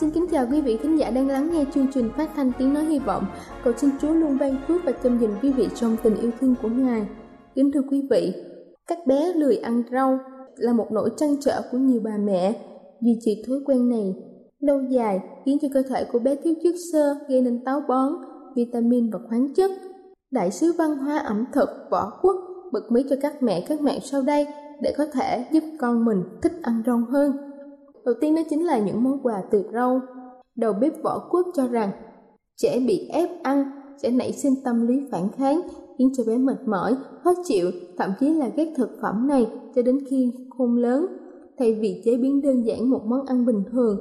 Xin 0.00 0.10
kính 0.10 0.26
chào 0.30 0.46
quý 0.50 0.60
vị 0.60 0.76
khán 0.76 0.96
giả 0.96 1.10
đang 1.10 1.28
lắng 1.28 1.50
nghe 1.52 1.64
chương 1.74 1.86
trình 1.94 2.10
phát 2.16 2.30
thanh 2.36 2.52
tiếng 2.58 2.74
nói 2.74 2.84
hy 2.84 2.98
vọng. 2.98 3.24
Cầu 3.64 3.72
xin 3.76 3.90
Chúa 4.00 4.12
luôn 4.12 4.38
ban 4.40 4.56
phước 4.68 4.84
và 4.84 4.92
chăm 4.92 5.18
dình 5.20 5.30
quý 5.42 5.52
vị 5.52 5.68
trong 5.74 5.96
tình 6.02 6.16
yêu 6.16 6.30
thương 6.40 6.54
của 6.62 6.68
Ngài. 6.68 7.06
Kính 7.54 7.72
thưa 7.72 7.82
quý 7.90 8.06
vị, 8.10 8.34
các 8.86 8.98
bé 9.06 9.32
lười 9.32 9.56
ăn 9.56 9.82
rau 9.92 10.18
là 10.56 10.72
một 10.72 10.86
nỗi 10.92 11.10
trăn 11.16 11.36
trở 11.40 11.62
của 11.72 11.78
nhiều 11.78 12.00
bà 12.04 12.16
mẹ. 12.18 12.54
Duy 13.00 13.18
trì 13.20 13.44
thói 13.46 13.56
quen 13.66 13.88
này 13.88 14.14
lâu 14.60 14.80
dài 14.90 15.20
khiến 15.44 15.58
cho 15.62 15.68
cơ 15.74 15.82
thể 15.82 16.04
của 16.12 16.18
bé 16.18 16.36
thiếu 16.44 16.54
chất 16.62 16.74
xơ 16.92 17.16
gây 17.28 17.40
nên 17.40 17.64
táo 17.64 17.80
bón, 17.88 18.12
vitamin 18.56 19.10
và 19.10 19.18
khoáng 19.28 19.54
chất. 19.54 19.70
Đại 20.30 20.50
sứ 20.50 20.72
văn 20.78 20.96
hóa 20.96 21.18
ẩm 21.18 21.44
thực 21.52 21.68
Võ 21.90 22.12
Quốc 22.22 22.36
bật 22.72 22.92
mí 22.92 23.04
cho 23.10 23.16
các 23.22 23.42
mẹ 23.42 23.66
các 23.68 23.80
mẹ 23.80 24.00
sau 24.02 24.22
đây 24.22 24.46
để 24.82 24.94
có 24.98 25.06
thể 25.06 25.46
giúp 25.52 25.64
con 25.78 26.04
mình 26.04 26.22
thích 26.42 26.52
ăn 26.62 26.82
rau 26.86 27.02
hơn. 27.10 27.32
Đầu 28.06 28.14
tiên 28.20 28.34
đó 28.34 28.42
chính 28.50 28.64
là 28.64 28.78
những 28.78 29.04
món 29.04 29.22
quà 29.22 29.42
từ 29.50 29.64
rau. 29.72 30.00
Đầu 30.56 30.72
bếp 30.72 31.02
võ 31.02 31.28
quốc 31.30 31.46
cho 31.54 31.68
rằng 31.68 31.90
trẻ 32.56 32.80
bị 32.88 33.08
ép 33.08 33.42
ăn 33.42 33.70
sẽ 34.02 34.10
nảy 34.10 34.32
sinh 34.32 34.54
tâm 34.64 34.86
lý 34.86 35.00
phản 35.10 35.28
kháng 35.28 35.60
khiến 35.98 36.12
cho 36.16 36.24
bé 36.26 36.36
mệt 36.36 36.58
mỏi, 36.66 36.96
khó 37.22 37.32
chịu, 37.44 37.70
thậm 37.98 38.10
chí 38.20 38.34
là 38.34 38.48
ghét 38.56 38.72
thực 38.76 38.90
phẩm 39.02 39.28
này 39.28 39.46
cho 39.74 39.82
đến 39.82 39.98
khi 40.10 40.32
khôn 40.58 40.76
lớn. 40.76 41.06
Thay 41.58 41.74
vì 41.74 42.02
chế 42.04 42.16
biến 42.16 42.42
đơn 42.42 42.66
giản 42.66 42.90
một 42.90 43.00
món 43.06 43.26
ăn 43.26 43.46
bình 43.46 43.62
thường, 43.70 44.00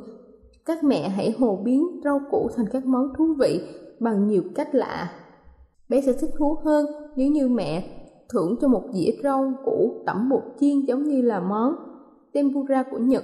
các 0.65 0.83
mẹ 0.83 1.09
hãy 1.09 1.35
hồ 1.39 1.61
biến 1.63 2.01
rau 2.03 2.19
củ 2.31 2.49
thành 2.55 2.65
các 2.71 2.85
món 2.85 3.07
thú 3.17 3.35
vị 3.39 3.61
bằng 3.99 4.27
nhiều 4.27 4.43
cách 4.55 4.75
lạ. 4.75 5.11
Bé 5.89 6.01
sẽ 6.01 6.13
thích 6.13 6.31
thú 6.37 6.57
hơn 6.63 6.85
nếu 7.15 7.31
như 7.31 7.47
mẹ 7.47 7.83
thưởng 8.29 8.55
cho 8.61 8.67
một 8.67 8.83
dĩa 8.93 9.11
rau 9.23 9.53
củ 9.65 10.03
tẩm 10.05 10.29
bột 10.29 10.43
chiên 10.59 10.79
giống 10.87 11.03
như 11.03 11.21
là 11.21 11.39
món 11.39 11.75
tempura 12.33 12.83
của 12.91 12.97
Nhật 12.97 13.23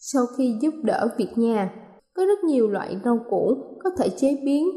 sau 0.00 0.22
khi 0.36 0.58
giúp 0.60 0.74
đỡ 0.82 1.08
việc 1.18 1.38
nhà. 1.38 1.72
Có 2.14 2.24
rất 2.26 2.44
nhiều 2.44 2.68
loại 2.68 3.00
rau 3.04 3.18
củ 3.30 3.56
có 3.84 3.90
thể 3.98 4.08
chế 4.08 4.36
biến 4.44 4.68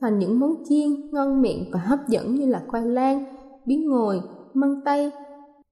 thành 0.00 0.18
những 0.18 0.40
món 0.40 0.50
chiên 0.68 1.10
ngon 1.10 1.42
miệng 1.42 1.64
và 1.72 1.80
hấp 1.80 1.98
dẫn 2.08 2.34
như 2.34 2.46
là 2.46 2.62
khoai 2.68 2.86
lang, 2.86 3.24
bí 3.66 3.76
ngồi, 3.76 4.20
măng 4.54 4.80
tây 4.84 5.10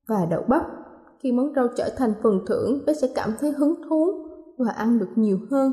và 0.08 0.26
đậu 0.30 0.42
bắp. 0.48 0.62
Khi 1.22 1.32
món 1.32 1.52
rau 1.56 1.68
trở 1.76 1.88
thành 1.96 2.12
phần 2.22 2.40
thưởng, 2.46 2.84
bé 2.86 2.94
sẽ 2.94 3.08
cảm 3.14 3.30
thấy 3.40 3.50
hứng 3.50 3.74
thú 3.88 4.06
và 4.58 4.70
ăn 4.70 4.98
được 4.98 5.10
nhiều 5.16 5.38
hơn. 5.50 5.72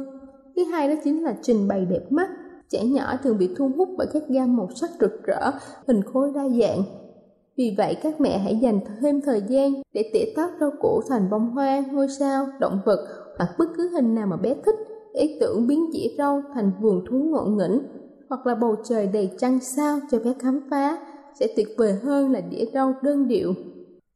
Thứ 0.55 0.63
hai 0.63 0.87
đó 0.87 0.93
chính 1.03 1.23
là 1.23 1.35
trình 1.41 1.67
bày 1.67 1.85
đẹp 1.85 2.11
mắt. 2.11 2.29
Trẻ 2.69 2.85
nhỏ 2.85 3.13
thường 3.23 3.37
bị 3.37 3.49
thu 3.57 3.71
hút 3.77 3.89
bởi 3.97 4.07
các 4.13 4.23
gam 4.29 4.57
màu 4.57 4.69
sắc 4.75 4.89
rực 4.99 5.23
rỡ, 5.23 5.51
hình 5.87 6.01
khối 6.13 6.31
đa 6.35 6.49
dạng. 6.49 6.83
Vì 7.57 7.75
vậy 7.77 7.95
các 8.03 8.21
mẹ 8.21 8.37
hãy 8.37 8.59
dành 8.61 8.79
thêm 9.01 9.21
thời 9.21 9.41
gian 9.47 9.73
để 9.93 10.09
tỉa 10.13 10.33
tóc 10.35 10.51
rau 10.59 10.71
củ 10.81 11.01
thành 11.09 11.29
bông 11.29 11.49
hoa, 11.49 11.83
ngôi 11.91 12.07
sao, 12.19 12.47
động 12.59 12.79
vật 12.85 13.22
hoặc 13.37 13.49
bất 13.59 13.65
cứ 13.77 13.89
hình 13.89 14.15
nào 14.15 14.27
mà 14.27 14.37
bé 14.37 14.55
thích. 14.65 14.75
Ý 15.13 15.37
tưởng 15.39 15.67
biến 15.67 15.91
dĩa 15.93 16.07
rau 16.17 16.41
thành 16.53 16.71
vườn 16.81 17.05
thú 17.09 17.17
ngộ 17.17 17.45
nghĩnh 17.45 17.79
hoặc 18.29 18.47
là 18.47 18.55
bầu 18.55 18.75
trời 18.83 19.07
đầy 19.07 19.29
trăng 19.37 19.59
sao 19.59 19.99
cho 20.11 20.19
bé 20.19 20.33
khám 20.39 20.61
phá 20.71 20.97
sẽ 21.39 21.47
tuyệt 21.55 21.67
vời 21.77 21.93
hơn 21.93 22.31
là 22.31 22.41
đĩa 22.41 22.65
rau 22.73 22.93
đơn 23.01 23.27
điệu. 23.27 23.53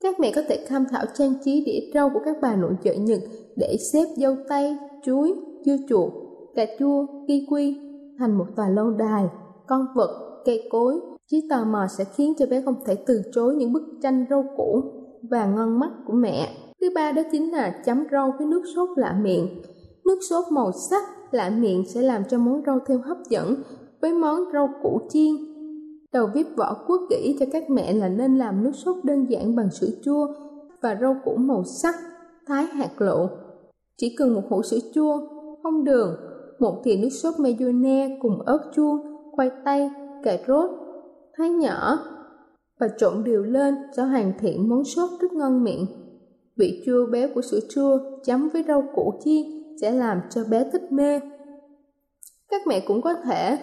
Các 0.01 0.19
mẹ 0.19 0.31
có 0.35 0.41
thể 0.49 0.65
tham 0.67 0.85
khảo 0.91 1.05
trang 1.13 1.33
trí 1.43 1.65
đĩa 1.65 1.79
rau 1.93 2.09
của 2.09 2.19
các 2.25 2.37
bà 2.41 2.55
nội 2.55 2.73
trợ 2.83 2.93
Nhật 2.93 3.19
để 3.55 3.77
xếp 3.93 4.05
dâu 4.17 4.35
tây, 4.49 4.77
chuối, 5.03 5.33
dưa 5.65 5.77
chuột, 5.89 6.13
cà 6.55 6.65
chua, 6.79 7.05
kiwi 7.27 7.73
thành 8.19 8.37
một 8.37 8.45
tòa 8.55 8.69
lâu 8.69 8.91
đài, 8.91 9.25
con 9.67 9.85
vật, 9.95 10.41
cây 10.45 10.67
cối. 10.71 10.99
Trí 11.31 11.47
tò 11.49 11.63
mò 11.65 11.85
sẽ 11.97 12.03
khiến 12.03 12.33
cho 12.39 12.45
bé 12.45 12.61
không 12.61 12.75
thể 12.85 12.95
từ 13.07 13.21
chối 13.33 13.55
những 13.55 13.73
bức 13.73 13.83
tranh 14.03 14.25
rau 14.29 14.45
củ 14.57 14.81
và 15.29 15.45
ngon 15.45 15.79
mắt 15.79 15.89
của 16.05 16.13
mẹ. 16.13 16.49
Thứ 16.81 16.87
ba 16.95 17.11
đó 17.11 17.21
chính 17.31 17.51
là 17.51 17.81
chấm 17.85 18.03
rau 18.11 18.33
với 18.37 18.47
nước 18.47 18.63
sốt 18.75 18.89
lạ 18.95 19.19
miệng. 19.21 19.61
Nước 20.05 20.19
sốt 20.29 20.45
màu 20.51 20.71
sắc 20.89 21.03
lạ 21.31 21.49
miệng 21.49 21.83
sẽ 21.87 22.01
làm 22.01 22.23
cho 22.29 22.37
món 22.37 22.63
rau 22.65 22.79
thêm 22.87 23.01
hấp 23.01 23.17
dẫn 23.29 23.55
với 24.01 24.13
món 24.13 24.39
rau 24.53 24.69
củ 24.83 24.99
chiên. 25.09 25.35
Đầu 26.13 26.27
bếp 26.35 26.45
võ 26.57 26.73
quốc 26.87 27.01
kỹ 27.09 27.37
cho 27.39 27.45
các 27.51 27.69
mẹ 27.69 27.93
là 27.93 28.09
nên 28.09 28.37
làm 28.37 28.63
nước 28.63 28.71
sốt 28.73 28.95
đơn 29.03 29.25
giản 29.29 29.55
bằng 29.55 29.71
sữa 29.71 29.89
chua 30.03 30.27
và 30.81 30.97
rau 31.01 31.15
củ 31.25 31.35
màu 31.35 31.63
sắc, 31.63 31.95
thái 32.47 32.65
hạt 32.65 33.01
lộ. 33.01 33.29
Chỉ 33.97 34.15
cần 34.17 34.33
một 34.33 34.41
hũ 34.49 34.63
sữa 34.63 34.79
chua, 34.93 35.19
không 35.63 35.83
đường, 35.83 36.15
một 36.59 36.81
thìa 36.83 36.95
nước 36.95 37.09
sốt 37.09 37.33
mayonnaise 37.39 38.17
cùng 38.21 38.41
ớt 38.45 38.71
chuông 38.75 38.97
khoai 39.35 39.51
tây, 39.65 39.89
cà 40.23 40.37
rốt, 40.47 40.69
thái 41.37 41.49
nhỏ 41.49 41.99
và 42.79 42.87
trộn 42.97 43.23
đều 43.23 43.43
lên 43.43 43.75
sẽ 43.97 44.03
hoàn 44.03 44.33
thiện 44.39 44.69
món 44.69 44.83
sốt 44.83 45.09
rất 45.21 45.33
ngon 45.33 45.63
miệng. 45.63 45.85
Vị 46.57 46.83
chua 46.85 47.05
béo 47.11 47.27
của 47.35 47.41
sữa 47.41 47.59
chua 47.69 47.99
chấm 48.23 48.49
với 48.53 48.63
rau 48.67 48.83
củ 48.95 49.13
chiên 49.23 49.43
sẽ 49.81 49.91
làm 49.91 50.21
cho 50.29 50.43
bé 50.49 50.69
thích 50.71 50.91
mê. 50.91 51.19
Các 52.49 52.61
mẹ 52.67 52.79
cũng 52.87 53.01
có 53.01 53.13
thể 53.13 53.57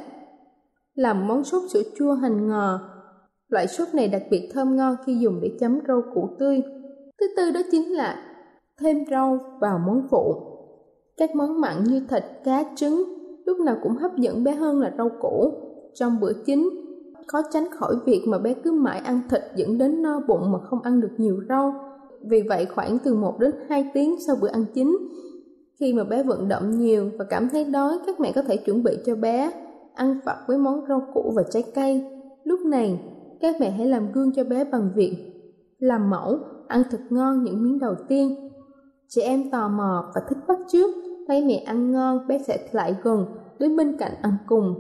làm 0.94 1.28
món 1.28 1.44
sốt 1.44 1.62
sữa 1.70 1.82
chua 1.96 2.12
hành 2.12 2.48
ngò. 2.48 2.80
Loại 3.48 3.66
sốt 3.66 3.88
này 3.94 4.08
đặc 4.08 4.22
biệt 4.30 4.50
thơm 4.52 4.76
ngon 4.76 4.96
khi 5.06 5.18
dùng 5.18 5.40
để 5.42 5.50
chấm 5.60 5.80
rau 5.88 6.02
củ 6.14 6.28
tươi. 6.38 6.62
Thứ 7.20 7.26
tư 7.36 7.50
đó 7.50 7.60
chính 7.70 7.92
là 7.92 8.16
thêm 8.80 9.04
rau 9.10 9.38
vào 9.60 9.78
món 9.86 10.06
phụ. 10.10 10.34
Các 11.16 11.34
món 11.34 11.60
mặn 11.60 11.84
như 11.84 12.02
thịt, 12.10 12.24
cá, 12.44 12.64
trứng 12.76 13.04
lúc 13.46 13.58
nào 13.58 13.76
cũng 13.82 13.92
hấp 13.92 14.16
dẫn 14.16 14.44
bé 14.44 14.52
hơn 14.52 14.80
là 14.80 14.94
rau 14.98 15.10
củ. 15.20 15.52
Trong 15.94 16.20
bữa 16.20 16.32
chính, 16.46 16.70
khó 17.26 17.42
tránh 17.52 17.70
khỏi 17.70 17.96
việc 18.06 18.24
mà 18.26 18.38
bé 18.38 18.54
cứ 18.54 18.72
mãi 18.72 19.00
ăn 19.04 19.20
thịt 19.30 19.42
dẫn 19.56 19.78
đến 19.78 20.02
no 20.02 20.20
bụng 20.28 20.52
mà 20.52 20.58
không 20.58 20.82
ăn 20.82 21.00
được 21.00 21.12
nhiều 21.16 21.36
rau. 21.48 21.74
Vì 22.28 22.42
vậy 22.48 22.66
khoảng 22.66 22.98
từ 23.04 23.14
1 23.14 23.38
đến 23.38 23.50
2 23.68 23.90
tiếng 23.94 24.16
sau 24.26 24.36
bữa 24.40 24.48
ăn 24.48 24.64
chính, 24.74 24.96
khi 25.80 25.92
mà 25.92 26.04
bé 26.04 26.22
vận 26.22 26.48
động 26.48 26.78
nhiều 26.78 27.10
và 27.18 27.24
cảm 27.30 27.48
thấy 27.48 27.64
đói, 27.64 27.98
các 28.06 28.20
mẹ 28.20 28.32
có 28.34 28.42
thể 28.42 28.56
chuẩn 28.56 28.82
bị 28.82 28.92
cho 29.06 29.16
bé 29.16 29.52
ăn 29.94 30.20
vặt 30.24 30.36
với 30.48 30.58
món 30.58 30.80
rau 30.88 31.06
củ 31.14 31.32
và 31.36 31.42
trái 31.50 31.62
cây. 31.74 32.04
Lúc 32.44 32.60
này, 32.60 33.00
các 33.40 33.56
mẹ 33.60 33.70
hãy 33.70 33.86
làm 33.86 34.12
gương 34.12 34.32
cho 34.32 34.44
bé 34.44 34.64
bằng 34.64 34.90
việc 34.94 35.16
làm 35.78 36.10
mẫu, 36.10 36.38
ăn 36.68 36.82
thật 36.90 37.00
ngon 37.10 37.42
những 37.44 37.62
miếng 37.62 37.78
đầu 37.78 37.94
tiên. 38.08 38.50
Trẻ 39.08 39.22
em 39.22 39.50
tò 39.50 39.68
mò 39.68 40.12
và 40.14 40.20
thích 40.28 40.38
bắt 40.48 40.58
chước, 40.68 40.90
thấy 41.28 41.44
mẹ 41.44 41.56
ăn 41.56 41.92
ngon 41.92 42.26
bé 42.28 42.38
sẽ 42.38 42.68
lại 42.72 42.96
gần 43.02 43.26
đến 43.58 43.76
bên 43.76 43.96
cạnh 43.98 44.12
ăn 44.22 44.36
cùng. 44.46 44.74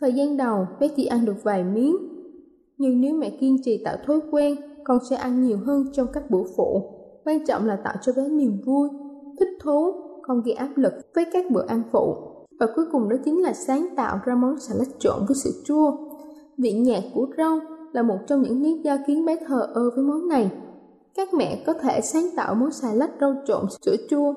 Thời 0.00 0.12
gian 0.12 0.36
đầu, 0.36 0.66
bé 0.80 0.88
chỉ 0.88 1.06
ăn 1.06 1.24
được 1.24 1.36
vài 1.42 1.64
miếng, 1.64 1.96
nhưng 2.78 3.00
nếu 3.00 3.14
mẹ 3.14 3.30
kiên 3.30 3.56
trì 3.64 3.82
tạo 3.84 3.96
thói 4.06 4.20
quen, 4.30 4.56
con 4.84 4.98
sẽ 5.10 5.16
ăn 5.16 5.42
nhiều 5.42 5.58
hơn 5.66 5.86
trong 5.92 6.06
các 6.12 6.30
bữa 6.30 6.42
phụ. 6.56 6.82
Quan 7.24 7.46
trọng 7.46 7.66
là 7.66 7.76
tạo 7.84 7.94
cho 8.02 8.12
bé 8.16 8.28
niềm 8.28 8.60
vui, 8.66 8.88
thích 9.40 9.48
thú, 9.62 9.92
không 10.22 10.42
gây 10.44 10.54
áp 10.54 10.70
lực 10.76 10.92
với 11.14 11.24
các 11.32 11.44
bữa 11.50 11.66
ăn 11.66 11.82
phụ. 11.92 12.16
Và 12.60 12.66
cuối 12.76 12.84
cùng 12.92 13.08
đó 13.08 13.16
chính 13.24 13.42
là 13.42 13.52
sáng 13.52 13.88
tạo 13.96 14.18
ra 14.24 14.34
món 14.34 14.60
salad 14.60 14.88
trộn 14.98 15.18
với 15.28 15.36
sữa 15.36 15.50
chua. 15.64 15.92
Vị 16.58 16.72
nhạt 16.72 17.02
của 17.14 17.26
rau 17.36 17.60
là 17.92 18.02
một 18.02 18.18
trong 18.26 18.42
những 18.42 18.62
lý 18.62 18.80
do 18.84 18.96
khiến 19.06 19.24
bé 19.24 19.36
thờ 19.46 19.68
ơ 19.74 19.90
với 19.96 20.04
món 20.04 20.28
này. 20.28 20.52
Các 21.14 21.34
mẹ 21.34 21.62
có 21.66 21.72
thể 21.72 22.00
sáng 22.00 22.26
tạo 22.36 22.54
món 22.54 22.70
salad 22.70 23.10
rau 23.20 23.34
trộn 23.46 23.64
sữa 23.86 23.96
chua 24.10 24.34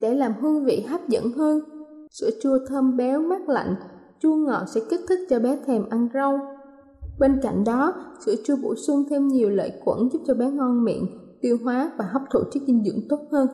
để 0.00 0.14
làm 0.14 0.32
hương 0.40 0.64
vị 0.64 0.84
hấp 0.88 1.08
dẫn 1.08 1.32
hơn. 1.32 1.60
Sữa 2.10 2.30
chua 2.42 2.58
thơm 2.68 2.96
béo 2.96 3.22
mát 3.22 3.48
lạnh, 3.48 3.74
chua 4.18 4.34
ngọt 4.34 4.64
sẽ 4.74 4.80
kích 4.90 5.00
thích 5.08 5.18
cho 5.30 5.38
bé 5.38 5.58
thèm 5.66 5.88
ăn 5.88 6.08
rau. 6.14 6.38
Bên 7.18 7.38
cạnh 7.42 7.64
đó, 7.64 7.92
sữa 8.26 8.34
chua 8.44 8.56
bổ 8.62 8.74
sung 8.74 9.04
thêm 9.10 9.28
nhiều 9.28 9.50
lợi 9.50 9.72
khuẩn 9.84 10.08
giúp 10.12 10.22
cho 10.26 10.34
bé 10.34 10.50
ngon 10.50 10.84
miệng, 10.84 11.06
tiêu 11.40 11.58
hóa 11.64 11.92
và 11.98 12.04
hấp 12.04 12.22
thụ 12.32 12.40
chất 12.52 12.62
dinh 12.66 12.84
dưỡng 12.84 13.08
tốt 13.08 13.18
hơn. 13.32 13.48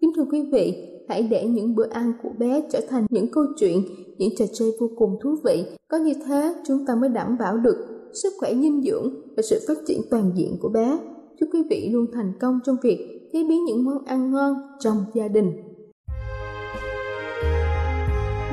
Kính 0.00 0.12
thưa 0.16 0.24
quý 0.32 0.48
vị, 0.52 0.88
hãy 1.08 1.22
để 1.22 1.46
những 1.48 1.74
bữa 1.74 1.88
ăn 1.90 2.12
của 2.22 2.28
bé 2.38 2.62
trở 2.72 2.80
thành 2.88 3.06
những 3.10 3.30
câu 3.32 3.44
chuyện, 3.56 3.82
những 4.18 4.30
trò 4.38 4.44
chơi 4.52 4.70
vô 4.80 4.90
cùng 4.96 5.18
thú 5.22 5.36
vị. 5.44 5.64
Có 5.88 5.96
như 5.96 6.12
thế, 6.26 6.54
chúng 6.66 6.86
ta 6.86 6.94
mới 6.94 7.08
đảm 7.08 7.38
bảo 7.38 7.56
được 7.56 7.76
sức 8.12 8.32
khỏe 8.40 8.54
dinh 8.54 8.82
dưỡng 8.82 9.14
và 9.36 9.42
sự 9.42 9.60
phát 9.68 9.78
triển 9.86 10.00
toàn 10.10 10.30
diện 10.34 10.56
của 10.60 10.68
bé. 10.68 10.98
Chúc 11.40 11.48
quý 11.52 11.62
vị 11.70 11.88
luôn 11.92 12.06
thành 12.12 12.32
công 12.40 12.60
trong 12.64 12.76
việc 12.82 13.28
chế 13.32 13.44
biến 13.48 13.64
những 13.64 13.84
món 13.84 14.04
ăn 14.04 14.30
ngon 14.30 14.54
trong 14.80 14.96
gia 15.14 15.28
đình. 15.28 15.52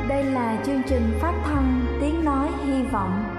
Đây 0.10 0.24
là 0.24 0.64
chương 0.66 0.82
trình 0.90 1.04
phát 1.22 1.44
thanh 1.46 1.82
Tiếng 2.02 2.26
Nói 2.26 2.48
Hy 2.66 2.84
Vọng 2.94 3.39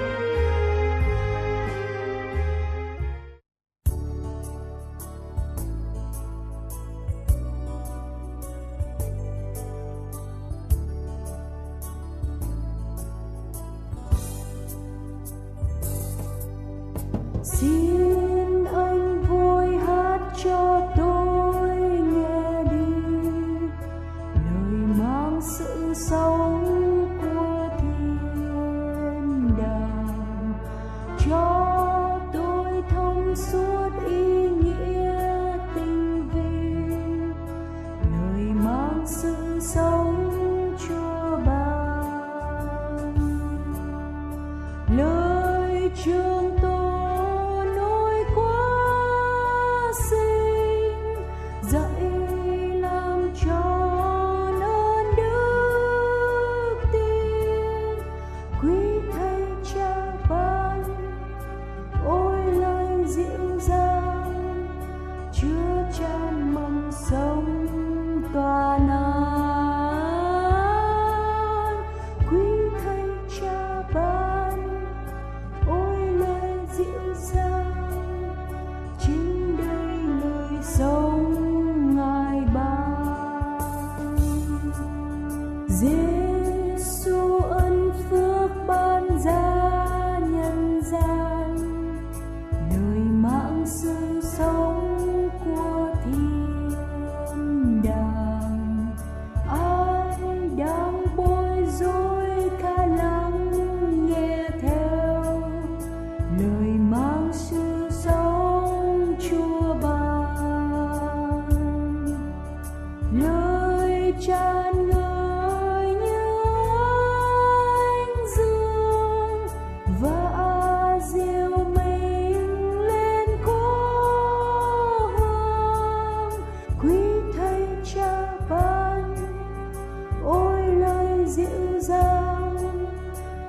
dịu 131.31 131.79
dàng 131.79 132.57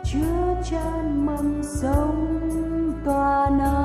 chứa 0.04 0.62
chan 0.70 1.26
mầm 1.26 1.62
sống 1.62 2.38
tòa 3.04 3.50
nắng 3.58 3.81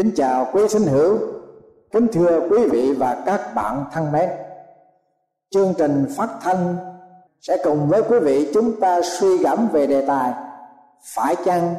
Kính 0.00 0.12
chào 0.16 0.48
quý 0.52 0.68
sinh 0.68 0.82
hữu, 0.82 1.18
kính 1.92 2.06
thưa 2.12 2.40
quý 2.50 2.68
vị 2.68 2.92
và 2.92 3.22
các 3.26 3.54
bạn 3.54 3.84
thân 3.92 4.12
mến. 4.12 4.28
Chương 5.50 5.74
trình 5.78 6.06
phát 6.16 6.28
thanh 6.40 6.76
sẽ 7.40 7.56
cùng 7.64 7.88
với 7.88 8.02
quý 8.02 8.18
vị 8.18 8.50
chúng 8.54 8.80
ta 8.80 9.00
suy 9.02 9.38
gẫm 9.38 9.68
về 9.72 9.86
đề 9.86 10.06
tài 10.06 10.32
phải 11.14 11.36
chăng 11.44 11.74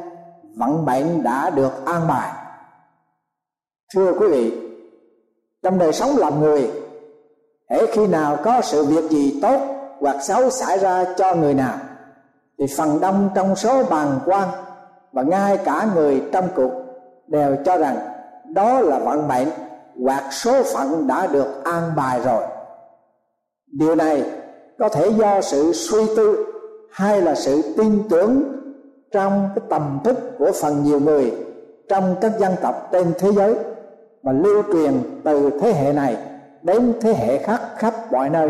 vận 0.55 0.85
mệnh 0.85 1.23
đã 1.23 1.49
được 1.49 1.85
an 1.85 2.07
bài. 2.07 2.31
Thưa 3.93 4.13
quý 4.13 4.27
vị, 4.27 4.57
trong 5.63 5.77
đời 5.77 5.93
sống 5.93 6.17
làm 6.17 6.39
người, 6.39 6.71
hễ 7.69 7.85
khi 7.91 8.07
nào 8.07 8.37
có 8.43 8.61
sự 8.61 8.85
việc 8.85 9.09
gì 9.09 9.39
tốt 9.41 9.59
hoặc 9.99 10.17
xấu 10.21 10.49
xảy 10.49 10.77
ra 10.77 11.05
cho 11.17 11.35
người 11.35 11.53
nào, 11.53 11.77
thì 12.59 12.65
phần 12.77 12.99
đông 12.99 13.29
trong 13.35 13.55
số 13.55 13.83
bàn 13.83 14.19
quan 14.25 14.49
và 15.11 15.21
ngay 15.21 15.57
cả 15.57 15.87
người 15.95 16.23
trong 16.33 16.47
cuộc 16.55 16.71
đều 17.27 17.57
cho 17.65 17.77
rằng 17.77 18.10
đó 18.53 18.79
là 18.79 18.99
vận 18.99 19.27
mệnh. 19.27 19.47
Hoặc 20.05 20.23
số 20.31 20.63
phận 20.63 21.07
đã 21.07 21.27
được 21.27 21.63
an 21.63 21.91
bài 21.95 22.19
rồi. 22.25 22.43
Điều 23.71 23.95
này 23.95 24.23
có 24.79 24.89
thể 24.89 25.09
do 25.09 25.41
sự 25.41 25.73
suy 25.73 26.15
tư 26.15 26.45
hay 26.91 27.21
là 27.21 27.35
sự 27.35 27.61
tin 27.77 28.03
tưởng 28.09 28.43
trong 29.11 29.49
cái 29.55 29.65
tầm 29.69 29.99
thức 30.03 30.17
của 30.37 30.51
phần 30.61 30.83
nhiều 30.83 30.99
người 30.99 31.33
trong 31.89 32.15
các 32.21 32.31
dân 32.39 32.51
tộc 32.61 32.89
trên 32.91 33.13
thế 33.19 33.31
giới 33.31 33.55
và 34.23 34.31
lưu 34.31 34.63
truyền 34.73 34.93
từ 35.23 35.49
thế 35.61 35.73
hệ 35.73 35.93
này 35.93 36.17
đến 36.61 36.93
thế 37.01 37.13
hệ 37.13 37.37
khác 37.37 37.61
khắp 37.77 37.93
mọi 38.11 38.29
nơi. 38.29 38.49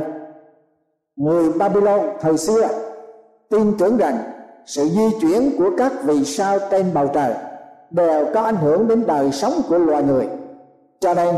Người 1.16 1.54
Babylon 1.54 2.00
thời 2.22 2.38
xưa 2.38 2.68
tin 3.50 3.78
tưởng 3.78 3.98
rằng 3.98 4.18
sự 4.66 4.88
di 4.88 5.10
chuyển 5.22 5.58
của 5.58 5.70
các 5.78 5.92
vì 6.04 6.26
sao 6.26 6.60
trên 6.72 6.86
bầu 6.94 7.08
trời 7.14 7.34
đều 7.92 8.26
có 8.34 8.42
ảnh 8.42 8.56
hưởng 8.56 8.88
đến 8.88 9.04
đời 9.08 9.32
sống 9.32 9.54
của 9.70 9.78
loài 9.78 10.04
người. 10.04 10.28
Cho 11.00 11.14
nên, 11.14 11.36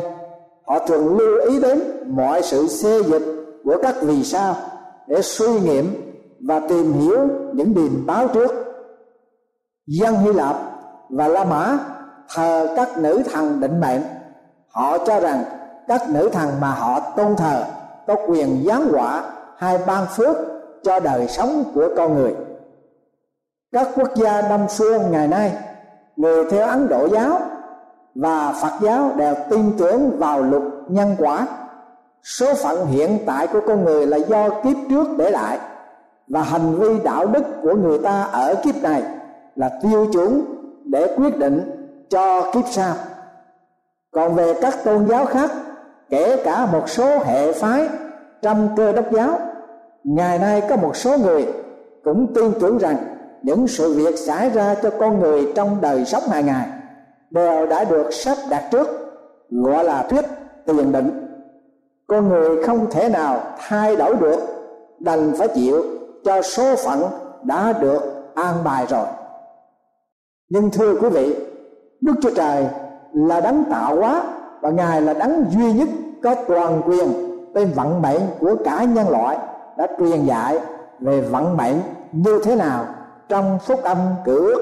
họ 0.67 0.79
thường 0.87 1.17
lưu 1.17 1.49
ý 1.49 1.61
đến 1.61 1.81
mọi 2.07 2.43
sự 2.43 2.67
xê 2.67 3.03
dịch 3.03 3.23
của 3.63 3.77
các 3.83 3.95
vì 4.01 4.23
sao 4.23 4.55
để 5.07 5.21
suy 5.21 5.59
nghiệm 5.59 6.13
và 6.47 6.59
tìm 6.59 6.93
hiểu 6.93 7.19
những 7.53 7.73
điềm 7.73 8.05
báo 8.05 8.27
trước. 8.27 8.51
Dân 9.87 10.15
hy 10.15 10.33
lạp 10.33 10.55
và 11.09 11.27
la 11.27 11.43
mã 11.43 11.77
thờ 12.35 12.73
các 12.75 12.97
nữ 12.97 13.21
thần 13.33 13.59
định 13.59 13.79
mệnh. 13.81 14.01
Họ 14.67 14.97
cho 14.97 15.19
rằng 15.19 15.43
các 15.87 16.09
nữ 16.09 16.29
thần 16.29 16.49
mà 16.61 16.71
họ 16.71 16.99
tôn 16.99 17.35
thờ 17.35 17.63
có 18.07 18.15
quyền 18.27 18.63
giáng 18.67 18.87
họa 18.91 19.23
hay 19.57 19.77
ban 19.87 20.05
phước 20.15 20.37
cho 20.83 20.99
đời 20.99 21.27
sống 21.27 21.63
của 21.73 21.89
con 21.97 22.15
người. 22.15 22.35
Các 23.71 23.87
quốc 23.95 24.15
gia 24.15 24.41
đông 24.41 24.67
phương 24.77 25.01
ngày 25.11 25.27
nay 25.27 25.51
người 26.15 26.45
theo 26.49 26.67
ấn 26.67 26.89
độ 26.89 27.07
giáo 27.07 27.39
và 28.15 28.53
phật 28.61 28.73
giáo 28.81 29.11
đều 29.17 29.35
tin 29.49 29.71
tưởng 29.77 30.19
vào 30.19 30.41
luật 30.41 30.63
nhân 30.87 31.15
quả. 31.19 31.47
Số 32.23 32.53
phận 32.53 32.85
hiện 32.85 33.17
tại 33.25 33.47
của 33.47 33.61
con 33.67 33.83
người 33.83 34.07
là 34.07 34.17
do 34.17 34.49
kiếp 34.49 34.77
trước 34.89 35.07
để 35.17 35.31
lại 35.31 35.59
và 36.27 36.41
hành 36.41 36.75
vi 36.75 36.99
đạo 37.03 37.25
đức 37.25 37.43
của 37.61 37.75
người 37.75 37.99
ta 37.99 38.23
ở 38.23 38.55
kiếp 38.63 38.75
này 38.83 39.03
là 39.55 39.69
tiêu 39.83 40.07
chuẩn 40.13 40.45
để 40.85 41.15
quyết 41.17 41.37
định 41.37 41.71
cho 42.09 42.51
kiếp 42.51 42.63
sau. 42.71 42.93
Còn 44.11 44.35
về 44.35 44.53
các 44.61 44.83
tôn 44.83 45.07
giáo 45.07 45.25
khác, 45.25 45.51
kể 46.09 46.41
cả 46.45 46.65
một 46.65 46.89
số 46.89 47.19
hệ 47.25 47.53
phái 47.53 47.89
trong 48.41 48.69
cơ 48.77 48.91
đốc 48.91 49.11
giáo, 49.11 49.39
ngày 50.03 50.39
nay 50.39 50.63
có 50.69 50.75
một 50.75 50.95
số 50.95 51.17
người 51.17 51.47
cũng 52.03 52.33
tin 52.33 52.51
tưởng 52.59 52.77
rằng 52.77 52.97
những 53.43 53.67
sự 53.67 53.93
việc 53.93 54.17
xảy 54.17 54.49
ra 54.49 54.75
cho 54.83 54.89
con 54.99 55.19
người 55.19 55.51
trong 55.55 55.77
đời 55.81 56.05
sống 56.05 56.23
hàng 56.29 56.45
ngày 56.45 56.67
đều 57.29 57.67
đã 57.67 57.83
được 57.83 58.13
sắp 58.13 58.37
đặt 58.49 58.63
trước, 58.71 58.87
gọi 59.49 59.83
là 59.83 60.03
thuyết 60.03 60.25
tiền 60.65 60.91
định. 60.91 61.27
Con 62.07 62.29
người 62.29 62.63
không 62.63 62.87
thể 62.91 63.09
nào 63.09 63.41
thay 63.57 63.95
đổi 63.95 64.15
được, 64.15 64.39
đành 64.99 65.33
phải 65.37 65.47
chịu 65.47 65.83
cho 66.23 66.41
số 66.41 66.75
phận 66.75 67.03
đã 67.43 67.73
được 67.73 68.01
an 68.35 68.55
bài 68.63 68.85
rồi. 68.89 69.05
Nhưng 70.49 70.71
thưa 70.71 70.95
quý 71.01 71.09
vị, 71.09 71.35
đức 72.01 72.13
chúa 72.21 72.31
trời 72.35 72.65
là 73.13 73.41
đấng 73.41 73.63
tạo 73.71 73.95
hóa 73.95 74.23
và 74.61 74.69
ngài 74.69 75.01
là 75.01 75.13
đấng 75.13 75.45
duy 75.49 75.73
nhất 75.73 75.89
có 76.23 76.35
toàn 76.47 76.81
quyền 76.85 77.13
về 77.53 77.65
vận 77.65 78.01
mệnh 78.01 78.21
của 78.39 78.55
cả 78.65 78.83
nhân 78.83 79.09
loại 79.09 79.37
đã 79.77 79.87
truyền 79.99 80.25
dạy 80.25 80.59
về 80.99 81.21
vận 81.21 81.57
mệnh 81.57 81.75
như 82.11 82.41
thế 82.43 82.55
nào 82.55 82.85
trong 83.33 83.59
phúc 83.59 83.83
âm 83.83 83.97
cử. 84.25 84.55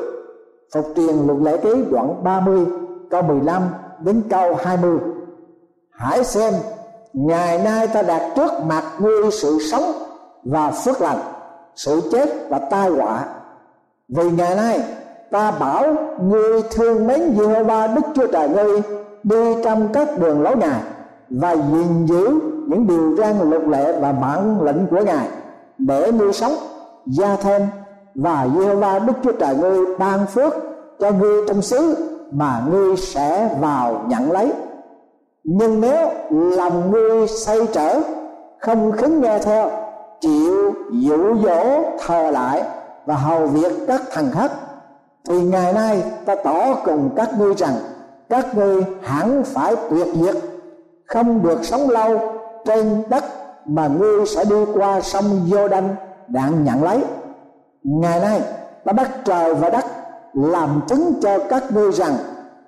Phục 0.74 0.86
truyền 0.96 1.16
luật 1.28 1.40
lệ 1.42 1.58
ký 1.58 1.70
đoạn 1.92 2.24
30 2.24 2.66
câu 3.10 3.22
15 3.22 3.64
đến 4.00 4.22
câu 4.30 4.56
20 4.56 5.00
hãy 5.90 6.24
xem, 6.24 6.54
ngày 7.14 7.58
nay 7.64 7.88
ta 7.88 8.02
đặt 8.02 8.34
trước 8.36 8.52
mặt 8.66 8.84
ngươi 9.00 9.32
sự 9.32 9.58
sống 9.72 9.84
và 10.44 10.72
phước 10.72 11.02
lành, 11.02 11.18
sự 11.76 12.02
chết 12.12 12.30
và 12.50 12.60
tai 12.60 12.90
họa. 12.90 13.26
Vì 14.10 14.32
ngày 14.32 14.56
nay 14.56 14.84
ta 15.32 15.52
bảo 15.52 15.96
ngươi 16.22 16.62
thương 16.72 17.08
mến 17.08 17.36
Giê-hô-va 17.38 17.88
Đức 17.88 18.02
Chúa 18.16 18.28
Trời 18.28 18.50
ngươi 18.50 18.82
đi 19.24 19.64
trong 19.64 19.88
các 19.94 20.20
đường 20.20 20.42
lối 20.42 20.56
Ngài 20.56 20.82
và 21.30 21.56
gìn 21.56 22.06
giữ 22.06 22.40
những 22.68 22.88
điều 22.88 23.16
răn 23.18 23.50
luật 23.50 23.62
lệ 23.68 24.00
và 24.00 24.12
bản 24.12 24.62
lệnh 24.62 24.88
của 24.88 25.02
Ngài 25.06 25.28
để 25.78 26.12
nuôi 26.12 26.34
sống, 26.34 26.54
gia 27.06 27.36
thêm 27.36 27.62
và 28.16 28.48
giê-hô-va 28.56 29.00
đức 29.00 29.14
chúa 29.24 29.32
trời 29.32 29.56
ngươi 29.56 29.96
ban 30.00 30.26
phước 30.28 30.54
cho 31.00 31.12
ngươi 31.12 31.48
trong 31.48 31.62
xứ 31.62 31.96
mà 32.32 32.62
ngươi 32.72 32.98
sẽ 32.98 33.50
vào 33.60 34.06
nhận 34.08 34.32
lấy. 34.32 34.52
Nhưng 35.44 35.82
nếu 35.82 36.10
lòng 36.32 36.92
ngươi 36.92 37.28
say 37.28 37.60
trở, 37.74 38.02
không 38.60 38.92
khứng 38.92 39.22
nghe 39.22 39.40
theo, 39.40 39.70
chịu 40.22 40.74
dụ 40.92 41.36
dỗ 41.44 41.84
thờ 42.00 42.32
lại 42.32 42.64
và 43.06 43.16
hầu 43.16 43.48
việc 43.48 43.74
các 43.88 44.02
thần 44.12 44.32
khác, 44.32 44.52
thì 45.30 45.44
ngày 45.44 45.74
nay 45.74 46.04
ta 46.26 46.36
tỏ 46.36 46.76
cùng 46.86 47.10
các 47.16 47.30
ngươi 47.40 47.54
rằng 47.54 47.74
các 48.30 48.56
ngươi 48.56 48.84
hẳn 49.02 49.44
phải 49.46 49.76
tuyệt 49.90 50.08
diệt, 50.14 50.36
không 51.06 51.44
được 51.44 51.60
sống 51.64 51.90
lâu 51.90 52.20
trên 52.66 53.04
đất 53.10 53.24
mà 53.66 53.88
ngươi 53.88 54.26
sẽ 54.26 54.46
đi 54.46 54.66
qua 54.74 55.02
sông 55.02 55.26
Giô 55.52 55.68
Đanh 55.68 55.96
đặng 56.28 56.64
nhận 56.64 56.84
lấy 56.84 57.04
ngày 57.84 58.20
nay, 58.20 58.42
ta 58.86 58.94
bắt 58.94 59.12
trời 59.26 59.54
và 59.54 59.70
đất 59.70 59.86
làm 60.34 60.82
chứng 60.88 61.14
cho 61.22 61.40
các 61.50 61.64
ngươi 61.72 61.92
rằng 61.92 62.14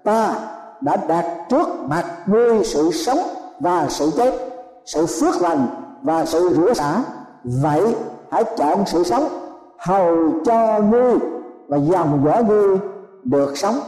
ta 0.04 0.36
đã 0.82 0.96
đặt 1.08 1.26
trước 1.50 1.68
mặt 1.88 2.06
ngươi 2.26 2.64
sự 2.64 2.92
sống 2.92 3.20
và 3.60 3.86
sự 3.90 4.12
chết, 4.18 4.34
sự 4.86 5.06
phước 5.06 5.42
lành 5.42 5.68
và 6.02 6.26
sự 6.26 6.50
rửa 6.56 6.74
xả 6.74 7.04
vậy 7.44 7.96
hãy 8.32 8.44
chọn 8.58 8.86
sự 8.86 9.04
sống 9.04 9.28
hầu 9.80 10.16
cho 10.46 10.80
ngươi 10.80 11.14
và 11.68 11.78
dòng 11.78 12.24
dõi 12.26 12.44
ngươi 12.44 12.78
được 13.24 13.58
sống. 13.58 13.80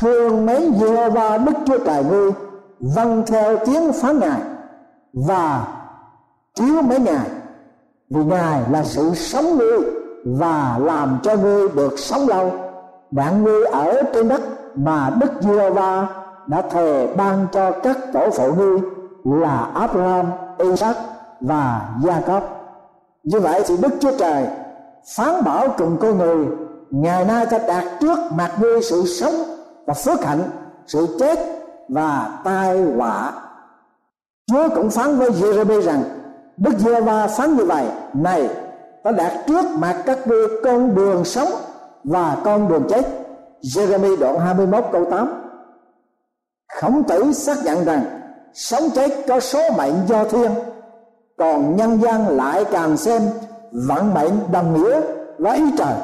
Thương 0.00 0.46
mấy 0.46 0.72
giờ 0.80 1.10
và 1.10 1.38
đức 1.38 1.52
chúa 1.66 1.78
trời 1.78 2.04
ngươi 2.04 2.30
vâng 2.80 3.22
theo 3.26 3.56
tiếng 3.66 3.92
phán 3.92 4.18
ngài 4.18 4.40
và 5.12 5.68
chiếu 6.54 6.82
mấy 6.82 7.00
ngài, 7.00 7.26
vì 8.10 8.24
ngài 8.24 8.60
là 8.70 8.84
sự 8.84 9.14
sống 9.14 9.58
ngươi 9.58 10.05
và 10.26 10.78
làm 10.80 11.18
cho 11.22 11.36
ngươi 11.36 11.68
được 11.68 11.98
sống 11.98 12.28
lâu. 12.28 12.52
Đặng 13.10 13.44
ngươi 13.44 13.64
ở 13.64 14.02
trên 14.14 14.28
đất 14.28 14.40
mà 14.74 15.10
Đức 15.20 15.30
giê 15.40 15.70
va 15.70 16.06
đã 16.46 16.62
thề 16.62 17.06
ban 17.16 17.46
cho 17.52 17.70
các 17.70 17.96
tổ 18.12 18.30
phụ 18.30 18.54
ngươi 18.54 18.80
là 19.24 19.70
Abraham, 19.74 20.26
Isaac 20.58 20.96
và 21.40 21.88
Gia-cốp 22.02 22.56
như 23.26 23.40
vậy 23.40 23.62
thì 23.66 23.76
đức 23.76 23.92
chúa 24.00 24.18
trời 24.18 24.46
phán 25.16 25.44
bảo 25.44 25.68
cùng 25.78 25.96
con 26.00 26.18
người 26.18 26.46
ngày 26.90 27.24
nay 27.24 27.46
ta 27.46 27.58
đạt 27.58 27.84
trước 28.00 28.18
mặt 28.30 28.52
ngươi 28.60 28.82
sự 28.82 29.04
sống 29.06 29.34
và 29.86 29.94
phước 29.94 30.24
hạnh 30.24 30.42
sự 30.86 31.16
chết 31.18 31.38
và 31.88 32.40
tai 32.44 32.82
họa. 32.96 33.32
Chúa 34.46 34.68
cũng 34.74 34.90
phán 34.90 35.18
với 35.18 35.30
Jeremy 35.30 35.80
rằng 35.80 36.02
đức 36.56 36.78
giê 36.78 37.00
va 37.00 37.26
phán 37.26 37.56
như 37.56 37.64
vậy 37.64 37.86
này 38.12 38.48
đã 39.06 39.12
đặt 39.12 39.44
trước 39.46 39.64
mặt 39.78 40.02
các 40.06 40.26
ngươi 40.26 40.48
con 40.64 40.94
đường 40.94 41.24
sống 41.24 41.48
và 42.04 42.36
con 42.44 42.68
đường 42.68 42.82
chết. 42.88 43.06
Jeremy 43.62 44.16
đoạn 44.18 44.38
21 44.38 44.84
câu 44.92 45.04
8 45.10 45.42
Khổng 46.80 47.02
tử 47.08 47.32
xác 47.32 47.56
nhận 47.64 47.84
rằng 47.84 48.04
sống 48.54 48.82
chết 48.94 49.10
có 49.28 49.40
số 49.40 49.60
mệnh 49.76 49.94
do 50.08 50.24
thiên, 50.24 50.50
còn 51.38 51.76
nhân 51.76 52.00
gian 52.02 52.36
lại 52.36 52.64
càng 52.72 52.96
xem 52.96 53.22
vận 53.88 54.14
mệnh 54.14 54.32
đồng 54.52 54.74
nghĩa 54.74 55.00
với 55.38 55.56
ý 55.56 55.64
trời. 55.78 55.94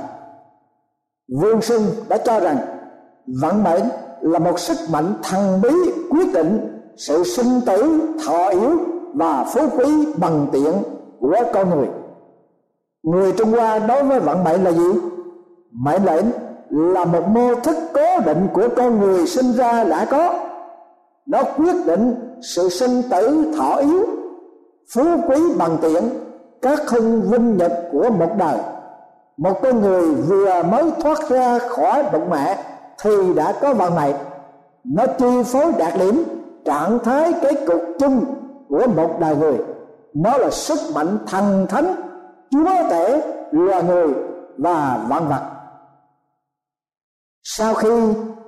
Vương 1.40 1.62
xuân 1.62 1.82
đã 2.08 2.18
cho 2.18 2.40
rằng 2.40 2.56
vận 3.26 3.64
mệnh 3.64 3.82
là 4.20 4.38
một 4.38 4.58
sức 4.58 4.78
mạnh 4.90 5.14
thần 5.22 5.60
bí 5.62 5.74
quyết 6.10 6.32
định 6.34 6.80
sự 6.96 7.24
sinh 7.24 7.60
tử, 7.66 8.00
thọ 8.26 8.48
yếu 8.48 8.78
và 9.14 9.44
phú 9.44 9.60
quý 9.78 10.06
bằng 10.16 10.46
tiện 10.52 10.72
của 11.20 11.36
con 11.52 11.70
người 11.70 12.01
người 13.02 13.32
trung 13.32 13.52
hoa 13.52 13.78
đối 13.78 14.02
với 14.02 14.20
vận 14.20 14.44
mệnh 14.44 14.64
là 14.64 14.72
gì? 14.72 14.92
Mệnh 15.72 16.04
lệnh 16.04 16.26
là 16.70 17.04
một 17.04 17.28
mô 17.28 17.54
thức 17.54 17.76
cố 17.94 18.20
định 18.26 18.48
của 18.52 18.68
con 18.76 19.00
người 19.00 19.26
sinh 19.26 19.52
ra 19.52 19.84
đã 19.84 20.04
có. 20.04 20.34
Nó 21.26 21.42
quyết 21.56 21.86
định 21.86 22.14
sự 22.42 22.68
sinh 22.68 23.02
tử 23.10 23.52
thọ 23.58 23.76
yếu, 23.76 24.06
phú 24.94 25.02
quý 25.28 25.36
bằng 25.58 25.76
tiện 25.82 26.10
các 26.62 26.90
hưng 26.90 27.22
vinh 27.22 27.56
nhật 27.56 27.72
của 27.92 28.10
một 28.10 28.30
đời. 28.38 28.58
Một 29.36 29.62
con 29.62 29.80
người 29.80 30.14
vừa 30.14 30.62
mới 30.62 30.90
thoát 31.02 31.18
ra 31.28 31.58
khỏi 31.58 32.04
bụng 32.12 32.30
mẹ 32.30 32.58
thì 33.02 33.34
đã 33.36 33.52
có 33.60 33.74
vận 33.74 33.94
mệnh. 33.94 34.14
Nó 34.84 35.06
chi 35.06 35.42
phối 35.46 35.72
đạt 35.78 35.92
điểm, 35.98 36.24
trạng 36.64 36.98
thái 37.04 37.32
cái 37.42 37.54
cục 37.66 37.82
chung 37.98 38.24
của 38.68 38.86
một 38.96 39.20
đời 39.20 39.36
người. 39.36 39.58
Nó 40.14 40.36
là 40.36 40.50
sức 40.50 40.78
mạnh 40.94 41.18
thần 41.26 41.66
thánh 41.68 41.94
chúa 42.52 42.90
tể 42.90 43.22
loài 43.50 43.82
người 43.82 44.08
và 44.58 45.06
vạn 45.08 45.28
vật. 45.28 45.42
Sau 47.42 47.74
khi 47.74 47.88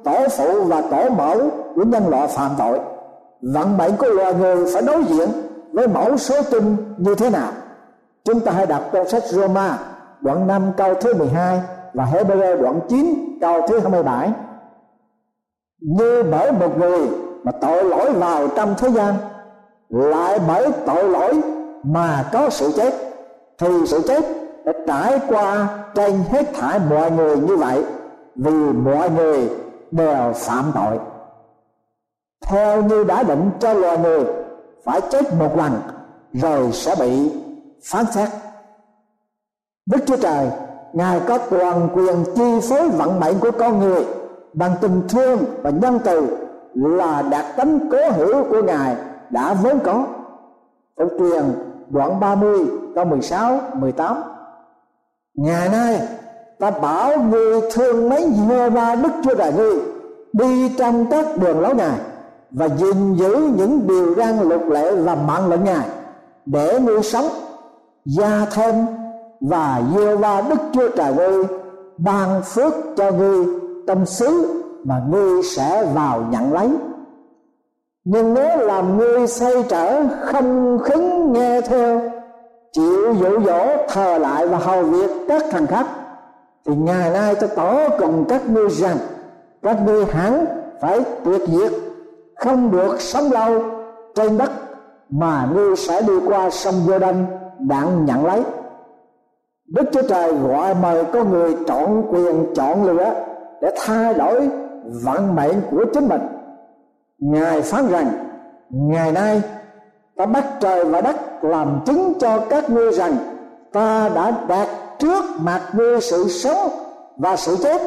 tổ 0.04 0.28
phụ 0.36 0.64
và 0.64 0.80
tổ 0.80 1.10
mẫu 1.10 1.50
của 1.74 1.84
nhân 1.84 2.08
loại 2.08 2.28
phạm 2.28 2.50
tội, 2.58 2.78
vận 3.42 3.76
mệnh 3.78 3.96
của 3.96 4.08
loài 4.08 4.34
người 4.34 4.72
phải 4.72 4.82
đối 4.82 5.04
diện 5.04 5.28
với 5.72 5.88
mẫu 5.88 6.16
số 6.16 6.42
chung 6.50 6.76
như 6.98 7.14
thế 7.14 7.30
nào? 7.30 7.52
Chúng 8.24 8.40
ta 8.40 8.52
hãy 8.52 8.66
đọc 8.66 8.82
trong 8.92 9.08
sách 9.08 9.22
Roma, 9.26 9.78
đoạn 10.20 10.46
5 10.46 10.72
câu 10.76 10.94
thứ 10.94 11.14
12 11.14 11.60
và 11.94 12.04
Hebrew 12.04 12.62
đoạn 12.62 12.80
9 12.88 13.38
câu 13.40 13.66
thứ 13.68 13.78
27 13.78 14.32
như 15.80 16.22
bởi 16.30 16.52
một 16.52 16.78
người 16.78 17.08
mà 17.42 17.52
tội 17.60 17.84
lỗi 17.84 18.12
vào 18.12 18.48
trong 18.56 18.74
thế 18.78 18.88
gian, 18.88 19.14
lại 19.88 20.38
bởi 20.48 20.72
tội 20.86 21.08
lỗi 21.08 21.40
mà 21.82 22.24
có 22.32 22.50
sự 22.50 22.72
chết 22.76 23.13
thì 23.58 23.68
sự 23.86 24.00
chết 24.08 24.24
đã 24.64 24.72
trải 24.86 25.20
qua 25.28 25.68
trên 25.94 26.20
hết 26.30 26.54
thảy 26.54 26.80
mọi 26.90 27.10
người 27.10 27.36
như 27.36 27.56
vậy, 27.56 27.84
vì 28.36 28.72
mọi 28.72 29.10
người 29.10 29.50
đều 29.90 30.32
phạm 30.34 30.72
tội. 30.74 30.98
Theo 32.46 32.82
như 32.82 33.04
đã 33.04 33.22
định 33.22 33.50
cho 33.60 33.72
loài 33.72 33.98
người, 33.98 34.24
phải 34.84 35.00
chết 35.10 35.34
một 35.38 35.56
lần 35.56 35.72
rồi 36.32 36.72
sẽ 36.72 36.94
bị 37.00 37.30
phán 37.84 38.04
xét. 38.14 38.28
Đức 39.86 39.98
chúa 40.06 40.16
trời, 40.16 40.50
ngài 40.92 41.20
có 41.20 41.38
toàn 41.38 41.88
quyền 41.94 42.24
chi 42.34 42.68
phối 42.68 42.88
vận 42.88 43.20
mệnh 43.20 43.38
của 43.40 43.50
con 43.50 43.78
người 43.78 44.04
bằng 44.52 44.74
tình 44.80 45.02
thương 45.08 45.38
và 45.62 45.70
nhân 45.70 45.98
từ 46.04 46.26
là 46.74 47.22
đặc 47.22 47.44
tính 47.56 47.88
cố 47.92 48.10
hữu 48.10 48.44
của 48.44 48.62
ngài 48.62 48.96
đã 49.30 49.54
vốn 49.54 49.78
có. 49.84 50.06
Phật 50.96 51.08
truyền 51.18 51.44
đoạn 51.90 52.20
30 52.20 52.66
câu 52.94 53.04
16 53.04 53.58
18 53.74 54.16
Ngày 55.34 55.68
nay, 55.68 56.00
ta 56.58 56.70
bảo 56.70 57.22
người 57.22 57.60
thương 57.72 58.08
mấy 58.08 58.32
nhờ 58.48 58.70
ba 58.70 58.94
Đức 58.94 59.08
Chúa 59.24 59.34
Trời 59.34 59.52
ngươi, 59.52 59.76
đi 60.32 60.68
trong 60.78 61.06
các 61.10 61.26
đường 61.40 61.60
lối 61.60 61.74
Ngài, 61.74 61.98
và 62.50 62.68
gìn 62.68 63.14
giữ 63.14 63.50
những 63.56 63.86
điều 63.86 64.14
răn 64.14 64.48
luật 64.48 64.60
lệ 64.60 64.94
và 64.94 65.14
mạng 65.14 65.50
lệnh 65.50 65.64
Ngài, 65.64 65.88
để 66.46 66.80
ngươi 66.80 67.02
sống 67.02 67.28
gia 68.04 68.46
thêm 68.52 68.86
và 69.40 69.82
gieo 69.94 70.16
va 70.16 70.42
Đức 70.48 70.58
Chúa 70.72 70.88
Trời 70.96 71.14
ngươi 71.14 71.44
ban 71.96 72.42
phước 72.42 72.74
cho 72.96 73.10
ngươi 73.10 73.46
trong 73.86 74.06
xứ 74.06 74.62
mà 74.84 75.02
ngươi 75.10 75.42
sẽ 75.42 75.92
vào 75.94 76.24
nhận 76.30 76.52
lấy 76.52 76.68
nhưng 78.04 78.34
nếu 78.34 78.58
làm 78.58 78.98
ngươi 78.98 79.26
say 79.26 79.64
trở, 79.68 80.02
không 80.20 80.78
khứng 80.78 81.32
nghe 81.32 81.60
theo, 81.60 82.00
chịu 82.72 83.14
dụ 83.20 83.40
dỗ, 83.44 83.66
thờ 83.88 84.18
lại 84.18 84.46
và 84.46 84.58
hầu 84.58 84.82
việc 84.82 85.10
các 85.28 85.42
thằng 85.50 85.66
khác, 85.66 85.86
thì 86.66 86.74
ngày 86.76 87.10
nay 87.10 87.34
tôi 87.40 87.50
tỏ 87.56 87.88
cùng 87.98 88.24
các 88.28 88.48
ngươi 88.48 88.68
rằng, 88.68 88.96
các 89.62 89.76
ngươi 89.86 90.04
hẳn 90.04 90.46
phải 90.80 91.00
tuyệt 91.24 91.42
diệt, 91.46 91.72
không 92.36 92.70
được 92.70 93.00
sống 93.00 93.32
lâu 93.32 93.62
trên 94.14 94.38
đất 94.38 94.50
mà 95.10 95.48
ngươi 95.54 95.76
sẽ 95.76 96.02
đi 96.02 96.14
qua 96.26 96.50
sông 96.50 96.74
vô 96.86 96.98
đanh 96.98 97.26
đặng 97.58 98.04
nhận 98.04 98.26
lấy. 98.26 98.42
Đức 99.66 99.84
chúa 99.92 100.02
trời 100.08 100.32
gọi 100.32 100.74
mời 100.74 101.04
có 101.04 101.24
người 101.24 101.56
chọn 101.66 102.02
quyền, 102.10 102.54
chọn 102.54 102.84
lựa 102.84 103.14
để 103.60 103.74
thay 103.84 104.14
đổi 104.14 104.48
vận 105.04 105.34
mệnh 105.34 105.60
của 105.70 105.84
chính 105.94 106.08
mình 106.08 106.20
ngài 107.18 107.62
phán 107.62 107.90
rằng, 107.90 108.12
ngày 108.70 109.12
nay, 109.12 109.42
ta 110.16 110.26
bắt 110.26 110.44
trời 110.60 110.84
và 110.84 111.00
đất 111.00 111.44
làm 111.44 111.80
chứng 111.86 112.12
cho 112.20 112.38
các 112.50 112.70
ngươi 112.70 112.92
rằng, 112.92 113.16
ta 113.72 114.08
đã 114.14 114.32
đạt 114.48 114.68
trước 114.98 115.24
mặt 115.38 115.60
ngươi 115.72 116.00
sự 116.00 116.28
sống 116.28 116.68
và 117.16 117.36
sự 117.36 117.56
chết, 117.62 117.82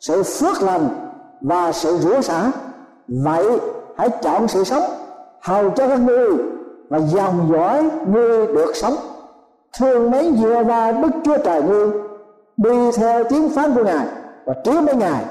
sự 0.00 0.22
phước 0.22 0.62
lành 0.62 0.88
và 1.40 1.72
sự 1.72 1.98
rửa 1.98 2.20
xả 2.20 2.50
vậy 3.08 3.46
hãy 3.96 4.08
chọn 4.22 4.48
sự 4.48 4.64
sống 4.64 4.82
hầu 5.40 5.70
cho 5.70 5.88
các 5.88 6.00
ngươi 6.00 6.30
và 6.88 6.98
dòng 6.98 7.50
dõi 7.52 7.90
ngươi 8.06 8.46
được 8.46 8.76
sống. 8.76 8.94
Thương 9.78 10.10
mấy 10.10 10.32
dừa 10.36 10.62
và 10.66 10.92
đức 10.92 11.10
chúa 11.24 11.38
trời 11.44 11.62
ngươi, 11.62 11.90
đi 12.56 12.92
theo 12.96 13.24
tiếng 13.24 13.48
phán 13.48 13.74
của 13.74 13.84
ngài 13.84 14.06
và 14.44 14.54
trước 14.64 14.80
mấy 14.80 14.94
ngài 14.94 15.24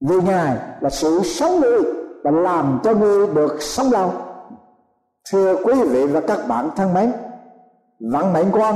vì 0.00 0.16
ngài 0.26 0.56
là 0.80 0.90
sự 0.90 1.20
sống 1.24 1.60
ngươi 1.60 1.82
và 2.24 2.30
làm 2.30 2.80
cho 2.84 2.94
ngươi 2.94 3.26
được 3.26 3.62
sống 3.62 3.92
lâu. 3.92 4.12
Thưa 5.32 5.56
quý 5.64 5.74
vị 5.82 6.06
và 6.06 6.20
các 6.20 6.48
bạn 6.48 6.70
thân 6.76 6.94
mến, 6.94 7.12
vận 8.00 8.32
mệnh 8.32 8.46
quan 8.52 8.74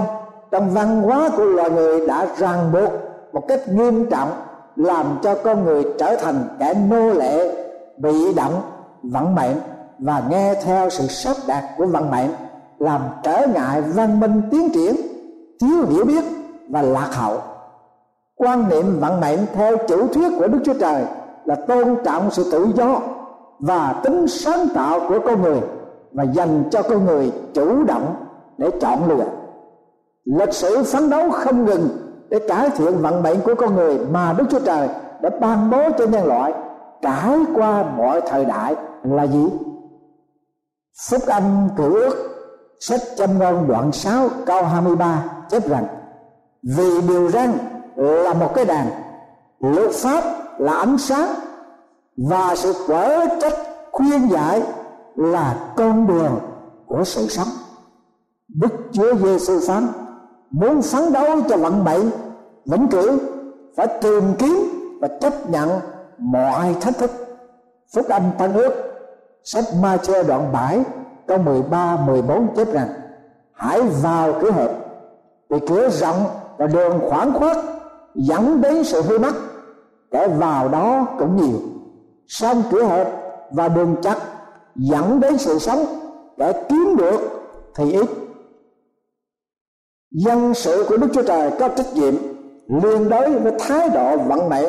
trong 0.50 0.70
văn 0.70 1.02
hóa 1.02 1.30
của 1.36 1.44
loài 1.44 1.70
người 1.70 2.06
đã 2.06 2.26
ràng 2.36 2.72
buộc 2.72 2.92
một 3.32 3.44
cách 3.48 3.60
nghiêm 3.68 4.10
trọng, 4.10 4.32
làm 4.76 5.18
cho 5.22 5.34
con 5.44 5.64
người 5.64 5.84
trở 5.98 6.16
thành 6.16 6.44
kẻ 6.58 6.74
nô 6.74 7.12
lệ, 7.12 7.64
bị 7.96 8.34
động, 8.34 8.62
vận 9.02 9.34
mệnh 9.34 9.56
và 9.98 10.22
nghe 10.30 10.54
theo 10.64 10.90
sự 10.90 11.06
sắp 11.06 11.36
đặt 11.46 11.74
của 11.76 11.86
vận 11.86 12.10
mệnh, 12.10 12.30
làm 12.78 13.00
trở 13.22 13.46
ngại 13.54 13.80
văn 13.80 14.20
minh 14.20 14.42
tiến 14.50 14.70
triển, 14.74 14.96
thiếu 15.60 15.86
hiểu 15.88 16.04
biết 16.04 16.24
và 16.68 16.82
lạc 16.82 17.08
hậu 17.12 17.38
quan 18.40 18.68
niệm 18.68 19.00
vận 19.00 19.20
mệnh 19.20 19.38
theo 19.52 19.76
chủ 19.88 20.08
thuyết 20.08 20.32
của 20.38 20.48
đức 20.48 20.58
chúa 20.64 20.74
trời 20.80 21.04
là 21.44 21.54
tôn 21.54 21.96
trọng 22.04 22.30
sự 22.30 22.50
tự 22.52 22.66
do 22.74 23.00
và 23.58 24.00
tính 24.02 24.28
sáng 24.28 24.68
tạo 24.74 25.00
của 25.08 25.18
con 25.24 25.42
người 25.42 25.60
và 26.12 26.24
dành 26.24 26.64
cho 26.70 26.82
con 26.82 27.06
người 27.06 27.32
chủ 27.54 27.84
động 27.84 28.14
để 28.58 28.70
chọn 28.80 29.08
lựa. 29.08 29.26
Lịch 30.24 30.54
sử 30.54 30.82
phấn 30.84 31.10
đấu 31.10 31.30
không 31.30 31.64
ngừng 31.64 31.88
để 32.28 32.38
cải 32.48 32.70
thiện 32.70 32.98
vận 32.98 33.22
mệnh 33.22 33.40
của 33.40 33.54
con 33.54 33.74
người 33.74 33.98
mà 34.10 34.34
đức 34.38 34.44
chúa 34.50 34.60
trời 34.60 34.88
đã 35.22 35.30
ban 35.40 35.70
bố 35.70 35.90
cho 35.98 36.06
nhân 36.06 36.26
loại 36.26 36.52
trải 37.02 37.38
qua 37.54 37.84
mọi 37.96 38.20
thời 38.20 38.44
đại 38.44 38.74
là 39.02 39.26
gì? 39.26 39.48
Phúc 41.10 41.20
âm 41.26 41.68
cựu 41.76 41.94
ước, 41.94 42.14
sách 42.80 43.00
châm 43.16 43.38
ngôn 43.38 43.68
đoạn 43.68 43.92
6 43.92 44.28
câu 44.46 44.64
23 44.64 45.24
chép 45.50 45.68
rằng, 45.68 45.86
vì 46.62 47.00
điều 47.08 47.28
răn 47.28 47.52
là 48.00 48.34
một 48.34 48.54
cái 48.54 48.64
đàn. 48.64 48.86
Luật 49.60 49.90
pháp 49.90 50.24
là 50.58 50.72
ánh 50.72 50.98
sáng 50.98 51.34
và 52.16 52.54
sự 52.56 52.74
quở 52.86 53.26
trách 53.40 53.54
khuyên 53.92 54.30
giải 54.30 54.62
là 55.16 55.72
con 55.76 56.06
đường 56.06 56.38
của 56.86 57.04
sự 57.04 57.26
sống. 57.28 57.48
Đức 58.48 58.72
chúa 58.92 59.14
giêsu 59.14 59.60
phán, 59.68 59.86
muốn 60.50 60.82
phấn 60.82 61.12
đấu 61.12 61.26
cho 61.48 61.56
vận 61.56 61.84
mệnh, 61.84 62.10
vĩnh 62.66 62.88
cửu, 62.88 63.18
phải 63.76 63.86
tìm 64.02 64.34
kiếm 64.38 64.54
và 65.00 65.08
chấp 65.20 65.50
nhận 65.50 65.70
mọi 66.18 66.76
thách 66.80 66.98
thức. 66.98 67.10
Phúc 67.94 68.08
âm 68.08 68.22
tăng 68.38 68.54
ước, 68.54 68.72
sách 69.44 69.64
ma 69.82 69.96
chê 69.96 70.22
đoạn 70.22 70.52
7 70.52 70.84
câu 71.26 71.38
13 71.38 71.96
14 72.06 72.54
chép 72.56 72.72
rằng, 72.72 72.88
hãy 73.52 73.80
vào 74.02 74.32
cửa 74.40 74.50
hẹp 74.50 74.70
vì 75.50 75.58
cửa 75.68 75.88
rộng 75.88 76.24
và 76.58 76.66
đường 76.66 77.00
khoảng 77.10 77.32
khoát 77.32 77.56
dẫn 78.14 78.60
đến 78.60 78.84
sự 78.84 79.02
hư 79.02 79.18
mất. 79.18 79.34
Kẻ 80.10 80.28
vào 80.28 80.68
đó 80.68 81.06
cũng 81.18 81.36
nhiều. 81.36 81.58
Song 82.26 82.62
cửa 82.70 82.84
hẹp 82.84 83.08
và 83.50 83.68
đường 83.68 83.96
chặt 84.02 84.16
dẫn 84.76 85.20
đến 85.20 85.38
sự 85.38 85.58
sống. 85.58 85.78
Kẻ 86.38 86.52
kiếm 86.68 86.96
được 86.96 87.20
thì 87.76 87.92
ít. 87.92 88.06
Dân 90.10 90.54
sự 90.54 90.84
của 90.88 90.96
đức 90.96 91.08
chúa 91.12 91.22
trời 91.22 91.50
có 91.58 91.68
trách 91.68 91.94
nhiệm 91.94 92.14
liên 92.68 93.08
đối 93.08 93.38
với 93.38 93.52
thái 93.58 93.90
độ 93.90 94.16
vận 94.16 94.48
mệnh 94.48 94.68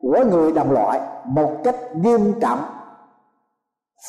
của 0.00 0.24
người 0.30 0.52
đồng 0.52 0.72
loại 0.72 1.00
một 1.24 1.56
cách 1.64 1.76
nghiêm 1.96 2.40
trọng. 2.40 2.58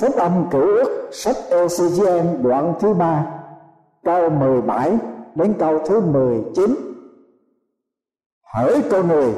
Phúc 0.02 0.16
âm 0.16 0.50
cửu 0.52 0.62
ước 0.62 1.10
sách 1.12 1.36
ECGN 1.50 2.44
đoạn 2.44 2.74
thứ 2.80 2.94
ba, 2.94 3.26
câu 4.04 4.30
17 4.30 4.98
đến 5.36 5.54
câu 5.60 5.80
thứ 5.86 6.02
19 6.02 6.89
hỡi 8.54 8.82
con 8.92 9.08
người 9.08 9.34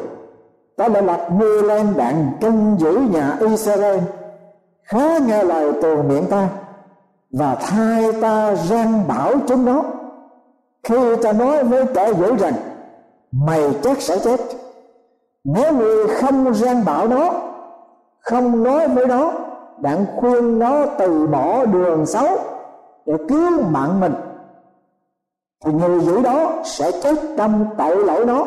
ta 0.77 0.87
đã 0.87 1.01
lập 1.01 1.27
mưa 1.31 1.61
lên 1.61 1.93
đạn 1.97 2.31
canh 2.41 2.75
giữ 2.79 2.99
nhà 3.11 3.37
Israel. 3.39 3.99
Khá 4.83 5.17
nghe 5.17 5.43
lời 5.43 5.73
từ 5.81 6.01
miệng 6.01 6.25
ta 6.29 6.49
và 7.31 7.55
thay 7.55 8.11
ta 8.21 8.55
răng 8.55 9.07
bảo 9.07 9.33
chúng 9.47 9.65
nó. 9.65 9.83
Khi 10.83 11.15
ta 11.23 11.31
nói 11.31 11.63
với 11.63 11.85
kẻ 11.85 12.13
dữ 12.13 12.35
rằng 12.35 12.53
mày 13.31 13.73
chắc 13.83 14.01
sẽ 14.01 14.19
chết. 14.19 14.39
Nếu 15.43 15.73
người 15.73 16.07
không 16.07 16.53
răng 16.53 16.85
bảo 16.85 17.07
nó, 17.07 17.33
không 18.21 18.63
nói 18.63 18.87
với 18.87 19.07
nó, 19.07 19.31
đặng 19.77 20.05
khuyên 20.17 20.59
nó 20.59 20.85
từ 20.85 21.27
bỏ 21.27 21.65
đường 21.65 22.05
xấu 22.05 22.27
để 23.05 23.13
cứu 23.29 23.61
mạng 23.69 23.99
mình, 23.99 24.13
thì 25.65 25.71
người 25.71 25.99
dữ 25.99 26.21
đó 26.21 26.53
sẽ 26.63 26.91
chết 26.91 27.15
trong 27.37 27.65
tội 27.77 28.05
lỗi 28.05 28.25
nó 28.25 28.45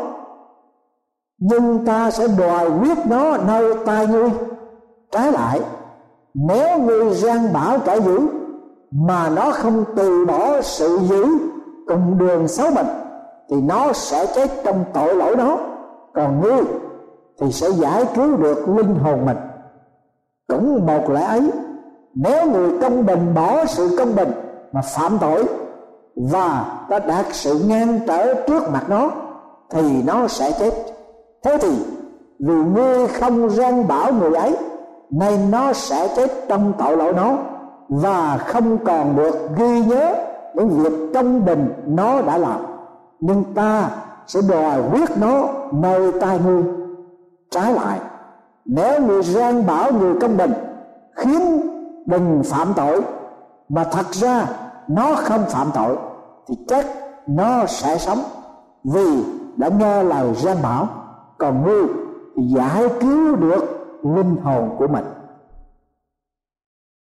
nhưng 1.38 1.84
ta 1.86 2.10
sẽ 2.10 2.26
đòi 2.38 2.70
quyết 2.80 2.98
nó 3.06 3.36
nơi 3.36 3.74
tai 3.86 4.06
ngươi 4.06 4.30
trái 5.12 5.32
lại, 5.32 5.60
nếu 6.34 6.78
ngươi 6.78 7.14
gian 7.14 7.52
bảo 7.52 7.78
kẻ 7.84 8.00
giữ 8.00 8.20
mà 8.90 9.30
nó 9.30 9.50
không 9.50 9.84
từ 9.96 10.26
bỏ 10.26 10.62
sự 10.62 10.98
giữ 11.02 11.26
cùng 11.86 12.18
đường 12.18 12.48
xấu 12.48 12.70
mình, 12.70 12.86
thì 13.50 13.56
nó 13.60 13.92
sẽ 13.92 14.26
chết 14.26 14.50
trong 14.64 14.84
tội 14.92 15.14
lỗi 15.16 15.36
đó. 15.36 15.58
Còn 16.14 16.40
ngươi 16.40 16.62
thì 17.40 17.52
sẽ 17.52 17.70
giải 17.70 18.04
cứu 18.14 18.36
được 18.36 18.68
linh 18.68 18.94
hồn 18.94 19.26
mình. 19.26 19.36
Cũng 20.48 20.86
một 20.86 21.10
lẽ 21.10 21.22
ấy, 21.22 21.50
nếu 22.14 22.50
người 22.50 22.70
công 22.80 23.06
bình 23.06 23.34
bỏ 23.34 23.64
sự 23.64 23.96
công 23.98 24.16
bình 24.16 24.32
mà 24.72 24.80
phạm 24.80 25.18
tội 25.20 25.44
và 26.16 26.64
ta 26.88 26.98
đạt 26.98 27.26
sự 27.32 27.58
ngăn 27.58 27.98
trở 28.06 28.34
trước 28.34 28.70
mặt 28.72 28.84
nó, 28.88 29.10
thì 29.70 30.02
nó 30.02 30.28
sẽ 30.28 30.52
chết 30.58 30.93
thế 31.44 31.58
thì 31.60 31.84
vì 32.38 32.54
ngươi 32.54 33.08
không 33.08 33.50
răn 33.50 33.88
bảo 33.88 34.12
người 34.12 34.34
ấy, 34.34 34.56
nên 35.10 35.50
nó 35.50 35.72
sẽ 35.72 36.08
chết 36.16 36.30
trong 36.48 36.72
tội 36.78 36.96
lỗi 36.96 37.12
nó 37.12 37.36
và 37.88 38.38
không 38.46 38.78
còn 38.84 39.16
được 39.16 39.48
ghi 39.56 39.84
nhớ 39.84 40.14
những 40.54 40.68
việc 40.68 40.92
công 41.14 41.44
bình 41.44 41.72
nó 41.86 42.22
đã 42.22 42.38
làm. 42.38 42.60
Nhưng 43.20 43.44
ta 43.54 43.90
sẽ 44.26 44.40
đòi 44.48 44.80
quyết 44.92 45.10
nó 45.20 45.48
nơi 45.72 46.12
tai 46.20 46.38
ngươi. 46.46 46.62
Trái 47.50 47.72
lại, 47.72 47.98
nếu 48.64 49.02
người 49.02 49.22
gian 49.22 49.66
bảo 49.66 49.92
người 49.92 50.14
công 50.20 50.36
bình 50.36 50.52
khiến 51.12 51.60
đừng 52.06 52.42
phạm 52.44 52.72
tội, 52.76 53.00
mà 53.68 53.84
thật 53.84 54.06
ra 54.10 54.46
nó 54.88 55.14
không 55.14 55.44
phạm 55.48 55.70
tội, 55.74 55.96
thì 56.48 56.54
chắc 56.68 56.86
nó 57.26 57.66
sẽ 57.66 57.98
sống, 57.98 58.22
vì 58.84 59.24
đã 59.56 59.68
nghe 59.78 60.02
lời 60.02 60.34
gian 60.34 60.56
bảo 60.62 60.88
còn 61.38 61.66
ngươi 61.66 61.86
thì 62.36 62.42
giải 62.56 62.84
cứu 63.00 63.36
được 63.36 63.64
linh 64.02 64.36
hồn 64.36 64.76
của 64.78 64.86
mình. 64.86 65.04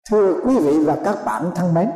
Thưa 0.10 0.34
quý 0.46 0.58
vị 0.58 0.80
và 0.86 0.98
các 1.06 1.18
bạn 1.26 1.52
thân 1.56 1.74
mến, 1.74 1.92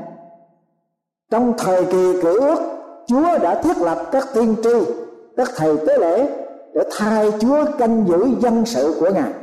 trong 1.32 1.54
thời 1.58 1.86
kỳ 1.86 2.22
cử 2.22 2.40
ước, 2.40 2.60
chúa 3.08 3.38
đã 3.38 3.62
thiết 3.62 3.78
lập 3.78 4.04
các 4.12 4.28
tiên 4.34 4.56
tri, 4.64 4.94
các 5.38 5.48
thầy 5.56 5.78
tế 5.78 5.98
lễ 5.98 6.30
để 6.74 6.90
thay 6.98 7.32
chúa 7.40 7.66
canh 7.78 8.08
giữ 8.08 8.28
dân 8.40 8.66
sự 8.66 8.98
của 9.00 9.10
ngài. 9.14 9.34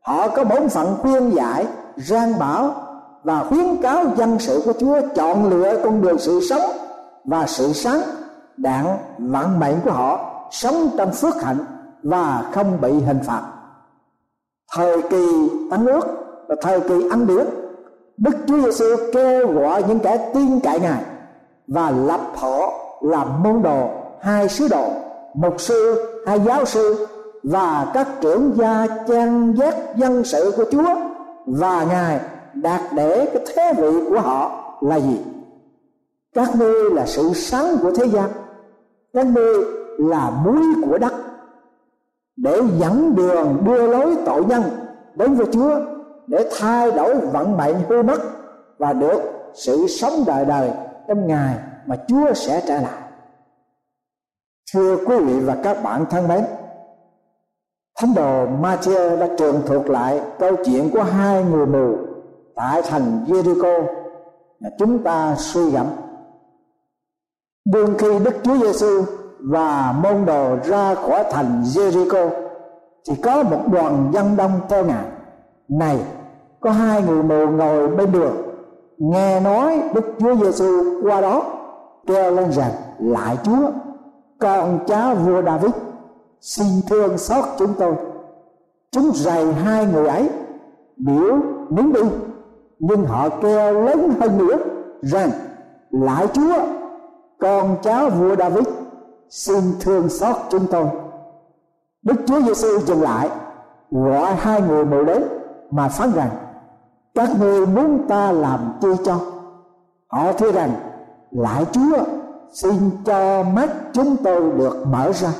Họ 0.00 0.28
có 0.28 0.44
bổn 0.44 0.68
phận 0.68 0.96
khuyên 1.00 1.30
giải, 1.30 1.66
rang 1.96 2.38
bảo 2.38 2.74
và 3.22 3.44
khuyến 3.44 3.76
cáo 3.82 4.04
dân 4.16 4.38
sự 4.38 4.62
của 4.64 4.72
chúa 4.72 5.00
chọn 5.14 5.50
lựa 5.50 5.80
con 5.84 6.02
đường 6.02 6.18
sự 6.18 6.40
sống 6.50 6.62
và 7.24 7.46
sự 7.46 7.72
sáng 7.72 8.00
đạn 8.56 8.86
vạn 9.18 9.60
mệnh 9.60 9.74
của 9.84 9.90
họ 9.90 10.30
sống 10.50 10.88
trong 10.98 11.12
phước 11.12 11.42
hạnh 11.42 11.58
và 12.04 12.50
không 12.52 12.80
bị 12.80 12.92
hình 12.92 13.18
phạt. 13.26 13.42
Thời 14.74 15.02
kỳ 15.02 15.50
tấn 15.70 15.86
ước 15.86 16.06
và 16.48 16.56
thời 16.62 16.80
kỳ 16.80 17.08
ăn 17.10 17.26
điển 17.26 17.46
đức 18.16 18.36
chúa 18.46 18.60
giêsu 18.60 18.84
kêu 19.12 19.52
gọi 19.52 19.82
những 19.88 19.98
kẻ 19.98 20.30
tin 20.34 20.60
cậy 20.60 20.80
ngài 20.80 21.02
và 21.66 21.90
lập 21.90 22.20
họ 22.34 22.72
làm 23.00 23.42
môn 23.42 23.62
đồ, 23.62 23.88
hai 24.20 24.48
sứ 24.48 24.68
đồ, 24.68 24.90
mục 25.34 25.60
sư, 25.60 26.08
hai 26.26 26.40
giáo 26.40 26.64
sư 26.64 27.06
và 27.42 27.90
các 27.94 28.08
trưởng 28.20 28.52
gia 28.56 28.86
trang 29.08 29.54
giác 29.56 29.96
dân 29.96 30.24
sự 30.24 30.52
của 30.56 30.64
chúa 30.70 30.94
và 31.46 31.84
ngài 31.84 32.20
đạt 32.54 32.80
để 32.92 33.26
cái 33.34 33.44
thế 33.54 33.72
vị 33.76 34.00
của 34.08 34.20
họ 34.20 34.64
là 34.80 34.96
gì? 34.96 35.20
Các 36.34 36.56
ngươi 36.56 36.90
là 36.90 37.06
sự 37.06 37.32
sáng 37.34 37.76
của 37.82 37.92
thế 37.96 38.04
gian, 38.08 38.30
các 39.12 39.26
ngươi 39.26 39.64
là 39.98 40.30
muối 40.44 40.62
của 40.84 40.98
đất 40.98 41.12
để 42.36 42.60
dẫn 42.78 43.14
đường 43.14 43.62
đưa 43.64 43.86
lối 43.86 44.16
tội 44.26 44.44
nhân 44.44 44.62
đến 45.14 45.34
với 45.34 45.46
Chúa 45.52 45.80
để 46.26 46.50
thay 46.58 46.90
đổi 46.90 47.14
vận 47.16 47.56
mệnh 47.56 47.74
hư 47.88 48.02
mất 48.02 48.18
và 48.78 48.92
được 48.92 49.20
sự 49.54 49.86
sống 49.86 50.12
đời 50.26 50.44
đời 50.44 50.70
trong 51.08 51.26
ngày 51.26 51.58
mà 51.86 51.96
Chúa 52.08 52.34
sẽ 52.34 52.62
trả 52.66 52.80
lại. 52.80 53.02
Thưa 54.74 54.96
quý 55.06 55.16
vị 55.18 55.40
và 55.40 55.56
các 55.64 55.82
bạn 55.82 56.04
thân 56.10 56.28
mến, 56.28 56.44
Thánh 58.00 58.14
đồ 58.14 58.46
Matthew 58.46 59.18
đã 59.18 59.28
trường 59.38 59.62
thuộc 59.66 59.90
lại 59.90 60.20
câu 60.38 60.56
chuyện 60.64 60.90
của 60.90 61.02
hai 61.02 61.44
người 61.44 61.66
mù 61.66 61.96
tại 62.54 62.82
thành 62.82 63.24
Jericho 63.28 63.84
mà 64.60 64.68
chúng 64.78 65.02
ta 65.02 65.34
suy 65.38 65.70
gẫm. 65.70 65.86
Đương 67.64 67.94
khi 67.98 68.18
Đức 68.18 68.34
Chúa 68.42 68.56
Giêsu 68.56 69.04
và 69.50 69.94
môn 70.02 70.24
đồ 70.26 70.56
ra 70.64 70.94
khỏi 70.94 71.24
thành 71.30 71.62
Jericho, 71.62 72.28
thì 73.08 73.14
có 73.22 73.42
một 73.42 73.60
đoàn 73.72 74.10
dân 74.12 74.36
đông 74.36 74.50
theo 74.68 74.84
ngài. 74.84 75.04
Này, 75.68 75.98
có 76.60 76.70
hai 76.70 77.02
người 77.02 77.22
mù 77.22 77.46
ngồi 77.46 77.88
bên 77.88 78.12
đường, 78.12 78.36
nghe 78.98 79.40
nói 79.40 79.82
Đức 79.94 80.04
Chúa 80.18 80.34
Giêsu 80.36 81.00
qua 81.02 81.20
đó 81.20 81.42
kêu 82.06 82.30
lên 82.30 82.52
rằng, 82.52 82.70
lại 82.98 83.36
Chúa, 83.42 83.70
con 84.40 84.78
cháu 84.86 85.14
vua 85.14 85.42
David, 85.42 85.72
xin 86.40 86.66
thương 86.88 87.18
xót 87.18 87.44
chúng 87.58 87.74
tôi. 87.78 87.94
Chúng 88.90 89.10
giày 89.14 89.52
hai 89.52 89.86
người 89.86 90.08
ấy, 90.08 90.28
biểu 90.96 91.36
nín 91.70 91.92
đi, 91.92 92.00
nhưng 92.78 93.04
họ 93.04 93.28
kêu 93.28 93.84
lớn 93.84 94.12
hơn 94.20 94.38
nữa 94.38 94.56
rằng, 95.02 95.30
lại 95.90 96.26
Chúa, 96.32 96.54
con 97.40 97.76
cháu 97.82 98.10
vua 98.10 98.36
David 98.36 98.66
xin 99.34 99.72
thương 99.80 100.08
xót 100.08 100.36
chúng 100.50 100.66
tôi. 100.70 100.86
Đức 102.02 102.14
chúa 102.26 102.40
giêsu 102.42 102.80
dừng 102.80 103.02
lại, 103.02 103.30
gọi 103.90 104.34
hai 104.34 104.62
người 104.62 104.84
mù 104.84 105.04
đến 105.04 105.22
mà 105.70 105.88
phán 105.88 106.12
rằng, 106.12 106.30
các 107.14 107.28
ngươi 107.40 107.66
muốn 107.66 108.06
ta 108.08 108.32
làm 108.32 108.78
chi 108.80 108.88
cho? 109.04 109.20
Họ 110.08 110.32
thưa 110.32 110.52
rằng 110.52 110.72
lại 111.30 111.64
chúa, 111.72 112.04
xin 112.52 112.90
cho 113.04 113.42
mắt 113.42 113.70
chúng 113.92 114.16
tôi 114.24 114.52
được 114.58 114.84
mở 114.86 115.12
ra. 115.12 115.30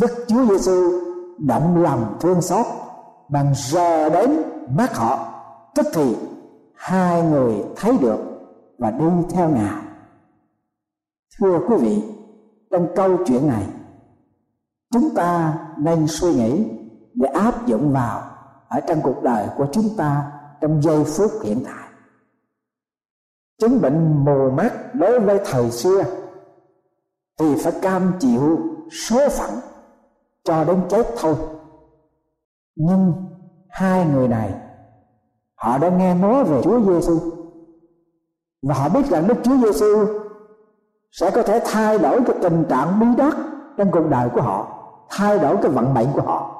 Đức 0.00 0.24
chúa 0.28 0.44
giêsu 0.44 1.00
động 1.38 1.82
lòng 1.82 2.16
thương 2.20 2.42
xót, 2.42 2.66
bằng 3.28 3.52
giờ 3.54 4.08
đến 4.08 4.42
mắt 4.76 4.96
họ, 4.96 5.18
tức 5.74 5.86
thì 5.94 6.16
hai 6.74 7.22
người 7.22 7.64
thấy 7.76 7.98
được 8.00 8.18
và 8.78 8.90
đi 8.90 9.06
theo 9.30 9.48
ngài. 9.48 9.82
Thưa 11.40 11.58
quý 11.68 11.76
vị 11.80 12.02
trong 12.72 12.88
câu 12.94 13.18
chuyện 13.26 13.46
này, 13.46 13.66
chúng 14.90 15.14
ta 15.14 15.58
nên 15.78 16.06
suy 16.06 16.34
nghĩ 16.34 16.64
để 17.14 17.28
áp 17.28 17.66
dụng 17.66 17.92
vào 17.92 18.22
ở 18.68 18.80
trong 18.80 19.00
cuộc 19.02 19.22
đời 19.22 19.48
của 19.56 19.66
chúng 19.72 19.88
ta 19.96 20.32
trong 20.60 20.82
giây 20.82 21.04
phút 21.04 21.30
hiện 21.42 21.62
tại. 21.64 21.88
Chứng 23.58 23.80
bệnh 23.80 24.24
mù 24.24 24.50
mắt 24.50 24.94
đối 24.94 25.20
với 25.20 25.40
thời 25.44 25.70
xưa 25.70 26.04
thì 27.38 27.54
phải 27.64 27.72
cam 27.82 28.12
chịu 28.20 28.58
số 29.08 29.28
phận 29.28 29.50
cho 30.44 30.64
đến 30.64 30.82
chết 30.88 31.06
thôi. 31.18 31.34
Nhưng 32.76 33.12
hai 33.68 34.06
người 34.06 34.28
này, 34.28 34.54
họ 35.54 35.78
đã 35.78 35.88
nghe 35.88 36.14
nói 36.14 36.44
về 36.44 36.62
Chúa 36.62 36.80
Giêsu 36.80 37.18
và 38.62 38.74
họ 38.74 38.88
biết 38.88 39.06
rằng 39.06 39.28
Đức 39.28 39.36
Chúa 39.44 39.56
Giêsu 39.56 40.21
sẽ 41.12 41.30
có 41.30 41.42
thể 41.42 41.60
thay 41.64 41.98
đổi 41.98 42.20
cái 42.26 42.36
tình 42.42 42.64
trạng 42.68 43.00
bi 43.00 43.06
đát 43.16 43.34
trong 43.76 43.90
cuộc 43.90 44.08
đời 44.10 44.28
của 44.28 44.40
họ, 44.40 44.66
thay 45.10 45.38
đổi 45.38 45.56
cái 45.56 45.70
vận 45.70 45.94
mệnh 45.94 46.08
của 46.14 46.22
họ. 46.22 46.50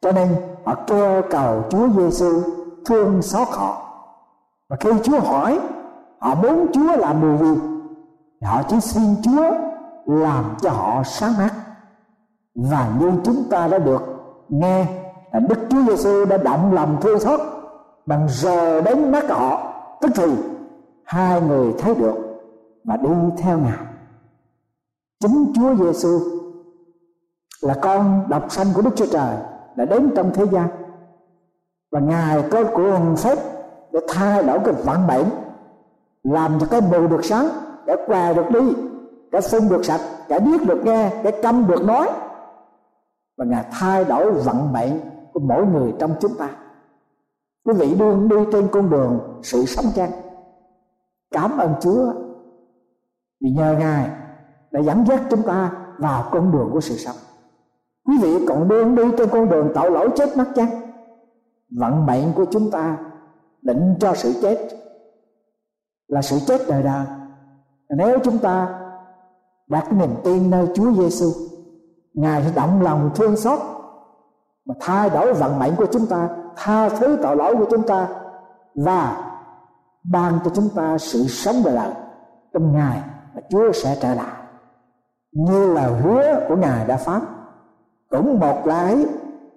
Cho 0.00 0.12
nên 0.12 0.28
họ 0.64 0.74
kêu 0.86 1.22
cầu 1.30 1.62
Chúa 1.70 1.88
Giêsu 1.88 2.42
thương 2.86 3.22
xót 3.22 3.48
họ. 3.48 3.82
Và 4.68 4.76
khi 4.80 4.90
Chúa 5.02 5.20
hỏi, 5.20 5.60
họ 6.18 6.34
muốn 6.34 6.66
Chúa 6.72 6.96
làm 6.96 7.20
điều 7.20 7.36
gì 7.36 7.60
họ 8.42 8.62
chỉ 8.62 8.80
xin 8.80 9.16
Chúa 9.22 9.50
làm 10.06 10.44
cho 10.60 10.70
họ 10.70 11.02
sáng 11.04 11.32
mắt. 11.38 11.50
Và 12.54 12.88
như 13.00 13.12
chúng 13.24 13.44
ta 13.50 13.68
đã 13.68 13.78
được 13.78 14.02
nghe 14.48 14.86
là 15.32 15.40
Đức 15.40 15.58
Chúa 15.70 15.82
Giêsu 15.88 16.24
đã 16.24 16.36
động 16.36 16.72
lòng 16.72 16.96
thương 17.00 17.20
xót, 17.20 17.40
bằng 18.06 18.26
giờ 18.28 18.80
đến 18.80 19.12
mắt 19.12 19.24
họ, 19.30 19.72
tức 20.00 20.10
thì 20.14 20.36
hai 21.04 21.40
người 21.40 21.72
thấy 21.78 21.94
được 21.94 22.25
và 22.86 22.96
đi 22.96 23.10
theo 23.38 23.58
ngài. 23.58 23.78
Chính 25.20 25.52
Chúa 25.54 25.74
Giêsu 25.74 26.20
là 27.60 27.74
con 27.82 28.24
độc 28.28 28.52
sanh 28.52 28.66
của 28.74 28.82
Đức 28.82 28.90
Chúa 28.96 29.06
Trời, 29.06 29.36
đã 29.76 29.84
đến 29.84 30.12
trong 30.16 30.30
thế 30.34 30.44
gian. 30.52 30.68
Và 31.92 32.00
ngài 32.00 32.42
có 32.50 32.64
quyền 32.64 33.16
phép 33.16 33.38
để 33.92 34.00
thay 34.08 34.42
đổi 34.42 34.58
cái 34.64 34.74
vận 34.74 35.06
mệnh 35.06 35.24
làm 36.22 36.58
cho 36.60 36.66
cái 36.66 36.80
mù 36.80 37.06
được 37.06 37.24
sáng 37.24 37.48
cái 37.86 37.96
què 38.06 38.34
được 38.34 38.50
đi 38.50 38.74
cái 39.32 39.40
phun 39.40 39.68
được 39.68 39.84
sạch 39.84 40.00
cái 40.28 40.40
biết 40.40 40.66
được 40.66 40.80
nghe 40.84 41.10
cái 41.22 41.32
câm 41.42 41.66
được 41.66 41.84
nói. 41.84 42.10
Và 43.36 43.44
ngài 43.44 43.64
thay 43.72 44.04
đổi 44.04 44.32
vận 44.32 44.72
mệnh 44.72 45.00
của 45.32 45.40
mỗi 45.40 45.66
người 45.66 45.94
trong 45.98 46.14
chúng 46.20 46.34
ta. 46.34 46.48
Quý 47.64 47.74
vị 47.78 47.94
đương 47.94 48.28
đi 48.28 48.36
trên 48.52 48.68
con 48.72 48.90
đường 48.90 49.40
sự 49.42 49.64
sống 49.64 49.86
chăng 49.94 50.10
cảm 51.30 51.58
ơn 51.58 51.74
chúa 51.80 52.12
vì 53.40 53.50
nhờ 53.50 53.76
ngài 53.78 54.10
đã 54.70 54.80
dẫn 54.80 55.06
dắt 55.06 55.22
chúng 55.30 55.42
ta 55.42 55.70
vào 55.98 56.28
con 56.30 56.52
đường 56.52 56.70
của 56.72 56.80
sự 56.80 56.96
sống. 56.96 57.16
Quý 58.06 58.18
vị 58.22 58.46
còn 58.48 58.68
đương 58.68 58.94
đi 58.94 59.02
trên 59.18 59.28
con 59.28 59.48
đường 59.48 59.72
tội 59.74 59.90
lỗi 59.90 60.08
chết 60.16 60.36
mất 60.36 60.44
chăng? 60.54 60.80
Vận 61.70 62.06
mệnh 62.06 62.32
của 62.32 62.44
chúng 62.50 62.70
ta 62.70 62.98
định 63.62 63.94
cho 64.00 64.14
sự 64.14 64.32
chết 64.42 64.68
là 66.08 66.22
sự 66.22 66.38
chết 66.46 66.60
đời 66.68 66.82
đời. 66.82 67.06
Nếu 67.88 68.18
chúng 68.24 68.38
ta 68.38 68.80
đặt 69.66 69.92
niềm 69.92 70.10
tin 70.24 70.50
nơi 70.50 70.66
Chúa 70.74 70.92
Giêsu 70.92 71.26
ngài 72.14 72.42
sẽ 72.42 72.52
động 72.56 72.82
lòng 72.82 73.10
thương 73.14 73.36
xót 73.36 73.58
mà 74.64 74.74
thay 74.80 75.10
đổi 75.10 75.34
vận 75.34 75.58
mệnh 75.58 75.76
của 75.76 75.86
chúng 75.92 76.06
ta, 76.06 76.28
tha 76.56 76.88
thứ 76.88 77.18
tội 77.22 77.36
lỗi 77.36 77.56
của 77.56 77.66
chúng 77.70 77.82
ta 77.86 78.08
và 78.74 79.32
ban 80.04 80.38
cho 80.44 80.50
chúng 80.54 80.68
ta 80.76 80.98
sự 80.98 81.24
sống 81.28 81.56
đời 81.64 81.74
đời 81.74 81.92
trong 82.52 82.72
ngài 82.72 83.02
và 83.36 83.42
Chúa 83.50 83.72
sẽ 83.72 83.96
trở 84.00 84.14
lại. 84.14 84.32
Như 85.32 85.72
là 85.72 85.82
hứa 86.02 86.40
của 86.48 86.56
ngài 86.56 86.86
đã 86.86 86.96
phán, 86.96 87.20
cũng 88.10 88.40
một 88.40 88.66
lái 88.66 89.06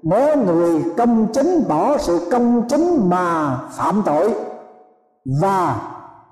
nếu 0.03 0.37
người 0.37 0.83
công 0.97 1.27
chính 1.33 1.63
bỏ 1.67 1.97
sự 1.97 2.27
công 2.31 2.67
chính 2.67 3.09
mà 3.09 3.57
phạm 3.71 4.01
tội 4.05 4.33
và 5.41 5.81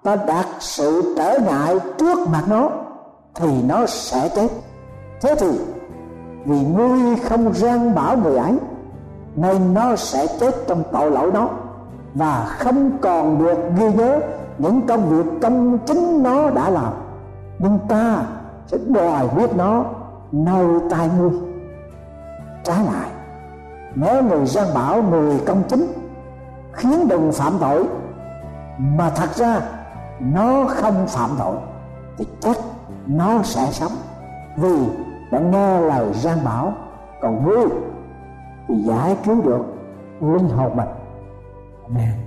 ta 0.03 0.15
đặt 0.15 0.45
sự 0.59 1.13
trở 1.17 1.39
ngại 1.39 1.79
trước 1.97 2.27
mặt 2.27 2.43
nó, 2.49 2.69
thì 3.35 3.63
nó 3.63 3.85
sẽ 3.85 4.29
chết. 4.35 4.47
Thế 5.21 5.35
thì, 5.39 5.59
vì 6.45 6.59
ngươi 6.65 7.15
không 7.15 7.53
răng 7.53 7.95
bảo 7.95 8.17
người 8.17 8.37
ấy, 8.37 8.57
nên 9.35 9.73
nó 9.73 9.95
sẽ 9.95 10.27
chết 10.39 10.55
trong 10.67 10.83
tội 10.91 11.11
lỗi 11.11 11.31
đó, 11.31 11.49
và 12.13 12.45
không 12.59 12.91
còn 13.01 13.43
được 13.43 13.57
ghi 13.79 13.93
nhớ 13.93 14.19
những 14.57 14.81
công 14.87 15.09
việc 15.09 15.31
công 15.41 15.77
chính 15.85 16.23
nó 16.23 16.49
đã 16.49 16.69
làm 16.69 16.93
nhưng 17.59 17.79
ta 17.87 18.25
sẽ 18.67 18.77
đòi 18.87 19.27
biết 19.27 19.55
nó, 19.55 19.85
nơi 20.31 20.67
tay 20.89 21.09
ngươi. 21.17 21.31
Trái 22.63 22.85
lại 22.85 23.09
nếu 23.95 24.23
người 24.23 24.45
gian 24.45 24.67
bảo 24.73 25.01
người 25.01 25.39
công 25.45 25.63
chính, 25.69 25.85
khiến 26.71 27.07
đừng 27.07 27.31
phạm 27.31 27.53
tội. 27.59 27.83
Mà 28.77 29.09
thật 29.09 29.35
ra, 29.35 29.61
nó 30.19 30.65
không 30.67 31.07
phạm 31.07 31.29
tội, 31.39 31.55
thì 32.17 32.25
chắc 32.39 32.57
nó 33.07 33.43
sẽ 33.43 33.67
sống. 33.71 33.91
Vì 34.57 34.77
đã 35.31 35.39
nghe 35.39 35.79
lời 35.79 36.13
gian 36.13 36.37
bảo, 36.45 36.73
còn 37.21 37.45
ngươi 37.45 37.65
thì 38.67 38.75
giải 38.75 39.17
cứu 39.25 39.41
được 39.41 39.65
linh 40.21 40.49
hồn 40.49 40.77
mình. 40.77 40.89
Amen. 41.87 42.26